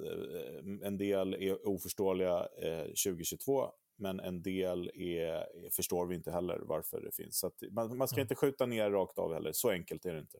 eh, 0.05 0.57
en 0.83 0.97
del 0.97 1.33
är 1.33 1.67
oförståeliga 1.67 2.47
eh, 2.61 2.83
2022, 2.85 3.71
men 3.95 4.19
en 4.19 4.41
del 4.41 4.91
är, 4.95 5.47
förstår 5.69 6.05
vi 6.05 6.15
inte 6.15 6.31
heller 6.31 6.59
varför 6.59 7.01
det 7.01 7.11
finns. 7.15 7.39
Så 7.39 7.51
man, 7.71 7.97
man 7.97 8.07
ska 8.07 8.15
Mm. 8.15 8.23
inte 8.25 8.35
skjuta 8.35 8.65
ner 8.65 8.91
rakt 8.91 9.19
av 9.19 9.33
heller. 9.33 9.51
Så 9.51 9.69
enkelt 9.69 10.05
är 10.05 10.13
det 10.13 10.19
inte. 10.19 10.39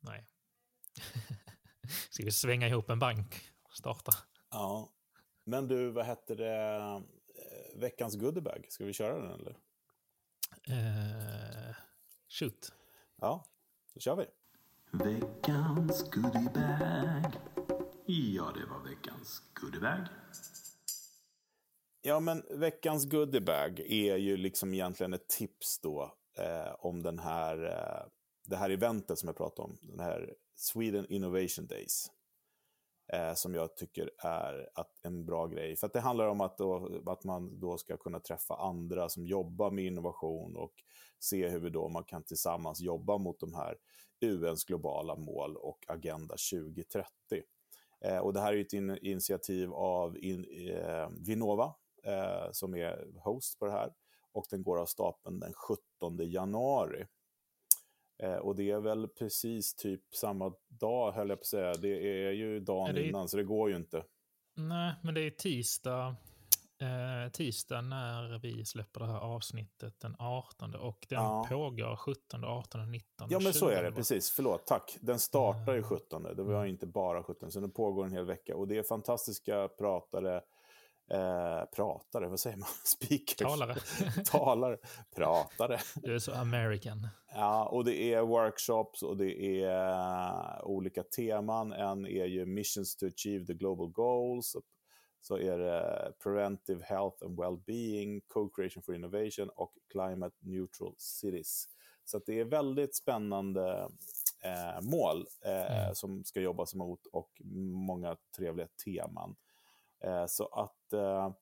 Nej. 0.00 0.26
Ska 2.10 2.24
vi 2.24 2.32
svänga 2.32 2.68
ihop 2.68 2.90
en 2.90 2.98
bank 2.98 3.34
och 3.62 3.74
starta? 3.76 4.12
Ja. 4.50 4.92
Men 5.44 5.68
du, 5.68 5.90
vad 5.90 6.04
hette 6.04 6.34
det? 6.34 7.02
Veckans 7.80 8.16
goodiebag, 8.16 8.66
ska 8.68 8.84
vi 8.84 8.92
köra 8.92 9.22
den 9.22 9.40
eller? 9.40 9.56
Eh, 10.68 11.76
shoot. 12.28 12.72
Ja, 13.16 13.44
då 13.94 14.00
kör 14.00 14.16
vi. 14.16 14.26
Veckans 14.92 16.10
goodiebag. 16.10 17.32
Ja, 18.06 18.52
det 18.54 18.66
var 18.66 18.88
veckans 18.88 19.42
goodiebag. 19.54 20.06
Ja, 22.02 22.20
men 22.20 22.42
veckans 22.50 23.10
goodiebag 23.10 23.80
är 23.80 24.16
ju 24.16 24.36
liksom 24.36 24.74
egentligen 24.74 25.14
ett 25.14 25.28
tips 25.28 25.78
då 25.78 26.14
eh, 26.38 26.74
om 26.78 27.02
den 27.02 27.18
här, 27.18 27.64
eh, 27.64 28.10
det 28.46 28.56
här 28.56 28.70
eventet 28.70 29.18
som 29.18 29.26
jag 29.26 29.36
pratade 29.36 29.68
om. 29.68 29.78
Den 29.80 30.00
här 30.00 30.34
Sweden 30.54 31.06
Innovation 31.08 31.66
Days. 31.66 32.10
Eh, 33.12 33.34
som 33.34 33.54
jag 33.54 33.76
tycker 33.76 34.10
är 34.18 34.68
att, 34.74 34.90
en 35.02 35.24
bra 35.24 35.46
grej. 35.46 35.76
För 35.76 35.86
att 35.86 35.92
det 35.92 36.00
handlar 36.00 36.26
om 36.26 36.40
att, 36.40 36.58
då, 36.58 37.00
att 37.06 37.24
man 37.24 37.60
då 37.60 37.78
ska 37.78 37.96
kunna 37.96 38.20
träffa 38.20 38.54
andra 38.54 39.08
som 39.08 39.26
jobbar 39.26 39.70
med 39.70 39.84
innovation 39.84 40.56
och 40.56 40.72
se 41.18 41.48
hur 41.48 41.60
vi 41.60 41.70
då 41.70 41.88
man 41.88 42.04
kan 42.04 42.22
tillsammans 42.22 42.80
jobba 42.80 43.18
mot 43.18 43.40
de 43.40 43.54
här 43.54 43.76
UNs 44.20 44.64
globala 44.64 45.16
mål 45.16 45.56
och 45.56 45.84
Agenda 45.88 46.36
2030. 46.52 47.06
Eh, 48.00 48.18
och 48.18 48.32
det 48.32 48.40
här 48.40 48.52
är 48.52 48.60
ett 48.60 48.72
in, 48.72 48.98
initiativ 49.02 49.72
av 49.72 50.18
in, 50.18 50.44
eh, 50.68 51.08
Vinnova 51.26 51.74
eh, 52.04 52.52
som 52.52 52.74
är 52.74 53.06
host 53.24 53.58
på 53.58 53.66
det 53.66 53.72
här. 53.72 53.92
Och 54.32 54.46
den 54.50 54.62
går 54.62 54.80
av 54.80 54.86
stapeln 54.86 55.40
den 55.40 55.52
17 55.52 56.18
januari. 56.18 57.06
Eh, 58.22 58.34
och 58.34 58.56
det 58.56 58.70
är 58.70 58.80
väl 58.80 59.08
precis 59.08 59.74
typ 59.74 60.14
samma 60.14 60.52
dag, 60.68 61.12
höll 61.12 61.28
jag 61.28 61.38
på 61.38 61.42
att 61.42 61.46
säga. 61.46 61.72
Det 61.74 62.26
är 62.26 62.30
ju 62.32 62.60
dagen 62.60 62.96
Är 62.96 63.00
innan, 63.00 63.28
så 63.28 63.36
det 63.36 63.44
går 63.44 63.70
ju 63.70 63.76
inte. 63.76 64.04
Nej, 64.56 64.94
men 65.02 65.14
det 65.14 65.20
är 65.20 65.30
tisdag, 65.30 66.16
eh, 66.80 67.32
tisdag 67.32 67.80
när 67.80 68.38
vi 68.38 68.64
släpper 68.64 69.00
det 69.00 69.06
här 69.06 69.18
avsnittet 69.20 70.00
den 70.00 70.16
18 70.18 70.74
och 70.74 71.06
den 71.08 71.18
Ja. 71.22 71.46
pågår 71.48 71.96
17, 71.96 72.44
18, 72.44 72.90
19, 72.90 73.28
Ja, 73.30 73.40
men 73.40 73.52
så 73.52 73.68
är 73.68 73.82
det. 73.82 73.88
20. 73.88 73.96
Precis. 73.96 74.30
Förlåt. 74.30 74.66
Tack. 74.66 74.96
Den 75.00 75.18
startar 75.18 75.72
ju 75.72 75.78
Mm. 75.78 75.88
17. 75.88 76.22
Det 76.22 76.42
var 76.42 76.64
inte 76.66 76.86
bara 76.86 77.22
17, 77.22 77.50
så 77.50 77.60
den 77.60 77.70
pågår 77.70 78.04
en 78.04 78.12
hel 78.12 78.24
vecka. 78.24 78.56
Och 78.56 78.68
det 78.68 78.78
är 78.78 78.82
fantastiska 78.82 79.68
pratare. 79.68 80.40
Eh, 81.10 81.64
pratare, 81.64 82.28
vad 82.28 82.40
säger 82.40 82.56
man? 82.56 82.68
Speakers. 82.84 83.36
Talare. 83.38 83.74
Talare. 84.24 84.78
Pratare. 85.16 85.80
Du 85.94 86.14
är 86.14 86.18
så 86.18 86.32
American. 86.34 87.08
Ja, 87.34 87.68
och 87.68 87.84
det 87.84 88.14
är 88.14 88.22
workshops 88.22 89.02
och 89.02 89.16
det 89.16 89.62
är 89.64 89.90
eh, 90.58 90.64
olika 90.64 91.02
teman. 91.02 91.72
En 91.72 92.06
är 92.06 92.24
ju 92.26 92.46
Missions 92.46 92.96
to 92.96 93.06
Achieve 93.06 93.46
the 93.46 93.54
Global 93.54 93.88
Goals. 93.90 94.56
Så 95.20 95.38
är 95.38 95.58
det 95.58 96.12
Preventive 96.22 96.84
Health 96.84 97.24
and 97.24 97.38
Well-being, 97.40 98.20
Co-creation 98.28 98.82
for 98.82 98.94
Innovation 98.94 99.48
och 99.56 99.72
Climate 99.92 100.36
Neutral 100.40 100.94
Cities. 100.98 101.68
Så 102.04 102.18
det 102.26 102.40
är 102.40 102.44
väldigt 102.44 102.94
spännande 102.96 103.88
eh, 104.44 104.80
mål 104.82 105.26
eh, 105.44 105.82
Mm. 105.82 105.94
som 105.94 106.24
ska 106.24 106.40
jobbas 106.40 106.74
mot 106.74 107.06
och 107.06 107.30
många 107.86 108.16
trevliga 108.36 108.68
teman. 108.84 109.36
Eh, 110.04 110.26
så 110.26 110.46
att 110.46 110.92
eh, 110.92 111.32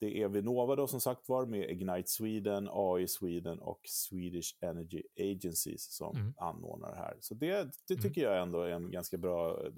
det 0.00 0.22
är 0.22 0.28
Vinnova 0.28 0.76
då 0.76 0.86
som 0.86 1.00
sagt 1.00 1.28
var 1.28 1.46
med 1.46 1.70
Ignite 1.70 2.08
Sweden, 2.10 2.68
AI 2.72 3.08
Sweden 3.08 3.58
och 3.58 3.80
Swedish 3.88 4.56
Energy 4.60 5.02
Agencies 5.18 5.92
som 5.96 6.16
Mm. 6.16 6.34
anordnar 6.36 6.90
det 6.90 6.96
här. 6.96 7.16
Så 7.20 7.34
det, 7.34 7.46
det 7.88 7.94
Mm. 7.94 8.02
tycker 8.02 8.22
jag 8.22 8.42
ändå 8.42 8.60
är 8.62 8.70
en 8.70 8.90
ganska 8.90 9.18
bra 9.18 9.64
eh, 9.66 9.70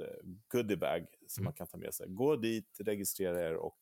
goodiebag 0.49 1.07
som 1.29 1.41
Mm. 1.43 1.45
man 1.45 1.53
kan 1.53 1.67
ta 1.67 1.77
med 1.79 1.95
sig. 1.95 2.07
Gå 2.09 2.37
dit, 2.37 2.77
registrera 2.81 3.41
er 3.49 3.55
och 3.57 3.79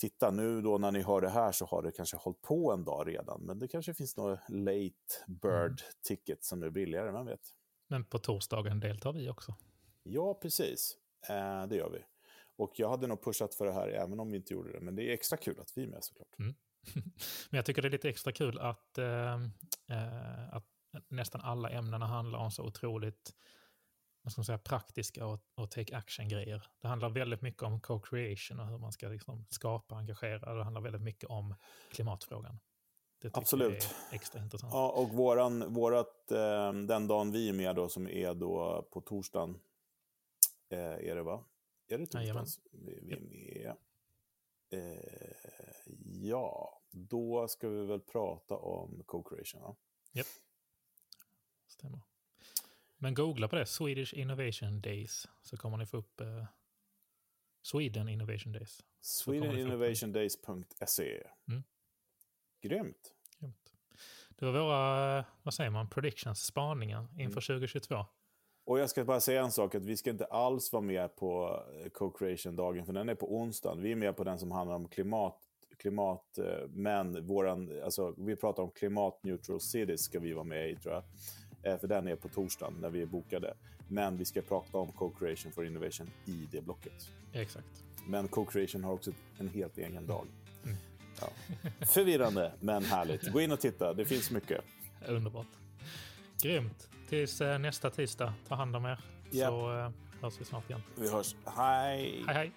titta 0.00 0.30
nu 0.30 0.60
då 0.62 0.78
när 0.78 0.92
ni 0.92 1.02
hör 1.02 1.20
det 1.20 1.28
här 1.28 1.52
så 1.52 1.64
har 1.64 1.82
det 1.82 1.90
kanske 1.92 2.16
hållit 2.16 2.40
på 2.42 2.72
en 2.72 2.84
dag 2.84 3.08
redan. 3.08 3.40
Men 3.42 3.58
det 3.58 3.68
kanske 3.68 3.94
finns 3.94 4.16
några 4.16 4.38
late 4.48 5.24
bird 5.26 5.80
ticket 6.02 6.44
som 6.44 6.62
är 6.62 6.70
billigare, 6.70 7.12
man 7.12 7.26
vet. 7.26 7.40
Men 7.88 8.04
på 8.04 8.18
torsdagen 8.18 8.80
deltar 8.80 9.12
vi 9.12 9.28
också. 9.30 9.54
Ja, 10.02 10.34
precis. 10.34 10.96
Eh, 11.28 11.66
det 11.66 11.76
gör 11.76 11.90
vi. 11.90 11.98
Och 12.58 12.72
jag 12.76 12.90
hade 12.90 13.06
nog 13.06 13.24
pushat 13.24 13.54
för 13.54 13.66
det 13.66 13.72
här 13.72 13.88
även 13.88 14.20
om 14.20 14.30
vi 14.30 14.36
inte 14.36 14.54
gjorde 14.54 14.72
det. 14.72 14.80
Men 14.80 14.96
det 14.96 15.02
är 15.02 15.12
extra 15.12 15.38
kul 15.38 15.60
att 15.60 15.72
vi 15.76 15.82
är 15.82 15.86
med 15.86 16.04
såklart. 16.04 16.38
Men 17.50 17.58
jag 17.58 17.64
tycker 17.64 17.82
det 17.82 17.88
är 17.88 17.90
lite 17.90 18.08
extra 18.08 18.32
kul 18.32 18.58
att, 18.58 18.98
eh, 18.98 19.34
eh, 19.88 20.54
att 20.54 20.64
nästan 21.08 21.40
alla 21.40 21.70
ämnena 21.70 22.06
handlar 22.06 22.38
om 22.38 22.50
så 22.50 22.64
otroligt 22.64 23.34
vad 24.22 24.32
ska 24.32 24.40
man 24.40 24.44
säga, 24.44 24.58
praktiska 24.58 25.26
och, 25.26 25.40
och 25.54 25.70
take 25.70 25.96
action-grejer. 25.96 26.62
Det 26.80 26.88
handlar 26.88 27.08
väldigt 27.08 27.42
mycket 27.42 27.62
om 27.62 27.80
co-creation 27.80 28.60
och 28.60 28.66
hur 28.66 28.78
man 28.78 28.92
ska 28.92 29.08
liksom 29.08 29.46
skapa 29.48 29.94
och 29.94 30.00
engagera. 30.00 30.54
Det 30.54 30.64
handlar 30.64 30.80
väldigt 30.80 31.02
mycket 31.02 31.30
om 31.30 31.54
klimatfrågan. 31.90 32.58
Absolut. 33.32 33.94
extra 34.12 34.42
intressant. 34.42 34.72
Ja, 34.74 34.90
och 34.90 35.08
våran, 35.08 35.74
vårat, 35.74 36.30
eh, 36.30 36.72
den 36.72 37.06
dagen 37.06 37.32
vi 37.32 37.48
är 37.48 37.52
med 37.52 37.76
då, 37.76 37.88
som 37.88 38.08
är 38.08 38.34
då 38.34 38.88
på 38.92 39.00
torsdagen, 39.00 39.60
eh, 40.70 40.78
är 40.78 41.14
det 41.14 41.22
va? 41.22 41.44
Är 41.90 41.98
det 41.98 42.06
vi, 42.70 43.00
vi 43.00 43.62
är? 43.62 43.76
Eh, 44.70 44.98
ja, 46.04 46.80
då 46.90 47.48
ska 47.48 47.68
vi 47.68 47.86
väl 47.86 48.00
prata 48.00 48.56
om 48.56 49.02
co-creation. 49.06 49.62
Va? 49.62 49.76
Stämmer. 51.66 52.00
Men 52.96 53.14
googla 53.14 53.48
på 53.48 53.56
det, 53.56 53.66
Swedish 53.66 54.14
Innovation 54.14 54.80
Days, 54.80 55.28
så 55.42 55.56
kommer 55.56 55.76
ni 55.76 55.86
få 55.86 55.96
upp 55.96 56.20
eh, 56.20 56.44
Sweden 57.62 58.08
Innovation 58.08 58.52
Days. 58.52 58.84
Swedeninnovationdays.se. 59.00 61.26
Mm. 61.48 61.62
Grymt. 62.60 63.14
Grymt. 63.38 63.74
Det 64.28 64.44
var 64.44 64.52
våra, 64.52 65.24
vad 65.42 65.54
säger 65.54 65.70
man, 65.70 65.90
predictions, 65.90 66.44
spaningar 66.44 67.08
inför 67.18 67.40
2022. 67.40 68.06
Och 68.68 68.78
jag 68.78 68.90
ska 68.90 69.04
bara 69.04 69.20
säga 69.20 69.42
en 69.42 69.52
sak, 69.52 69.74
att 69.74 69.84
vi 69.84 69.96
ska 69.96 70.10
inte 70.10 70.24
alls 70.24 70.72
vara 70.72 70.82
med 70.82 71.16
på 71.16 71.62
eh, 71.84 71.90
Co-Creation-dagen, 71.90 72.86
för 72.86 72.92
den 72.92 73.08
är 73.08 73.14
på 73.14 73.36
onsdagen. 73.36 73.82
Vi 73.82 73.92
är 73.92 73.96
med 73.96 74.16
på 74.16 74.24
den 74.24 74.38
som 74.38 74.50
handlar 74.50 74.76
om 74.76 74.88
klimat, 74.88 75.36
klimat 75.76 76.38
eh, 76.38 76.68
men 76.68 77.26
våran, 77.26 77.82
alltså, 77.84 78.14
vi 78.16 78.36
pratar 78.36 78.62
om 78.62 78.70
klimat 78.70 79.22
neutral 79.22 79.60
cities 79.60 80.00
ska 80.00 80.18
vi 80.18 80.32
vara 80.32 80.44
med 80.44 80.70
i 80.70 80.76
tror 80.76 80.94
jag. 80.94 81.04
Eh, 81.72 81.78
För 81.78 81.88
den 81.88 82.08
är 82.08 82.16
på 82.16 82.28
torsdagen 82.28 82.74
när 82.80 82.90
vi 82.90 83.02
är 83.02 83.06
bokade. 83.06 83.54
Men 83.88 84.16
vi 84.16 84.24
ska 84.24 84.42
prata 84.42 84.78
om 84.78 84.88
Co-Creation 84.92 85.52
for 85.52 85.66
Innovation 85.66 86.10
i 86.26 86.48
det 86.52 86.60
blocket. 86.60 87.08
Exakt. 87.32 87.84
Men 88.06 88.28
Co-Creation 88.28 88.84
har 88.84 88.92
också 88.92 89.10
en 89.38 89.48
helt 89.48 89.78
egen 89.78 90.06
dag. 90.06 90.26
Mm. 90.64 90.76
Ja. 91.20 91.28
Förvirrande, 91.86 92.52
men 92.60 92.84
härligt. 92.84 93.32
Gå 93.32 93.40
in 93.40 93.52
och 93.52 93.60
titta, 93.60 93.94
det 93.94 94.04
finns 94.04 94.30
mycket. 94.30 94.64
Underbart. 95.08 95.46
Grymt. 96.42 96.88
Tills 97.08 97.40
eh, 97.40 97.58
nästa 97.58 97.90
tisdag. 97.90 98.32
Ta 98.48 98.54
hand 98.54 98.76
om 98.76 98.84
er. 98.84 98.98
Japp. 99.30 99.50
Så 99.50 99.78
eh, 99.78 99.90
hörs 100.20 100.40
vi 100.40 100.44
snart 100.44 100.70
igen. 100.70 100.82
Vi 100.94 101.10
hörs. 101.10 101.36
Hej! 101.56 102.24
Hej 102.26 102.34
hej! 102.34 102.52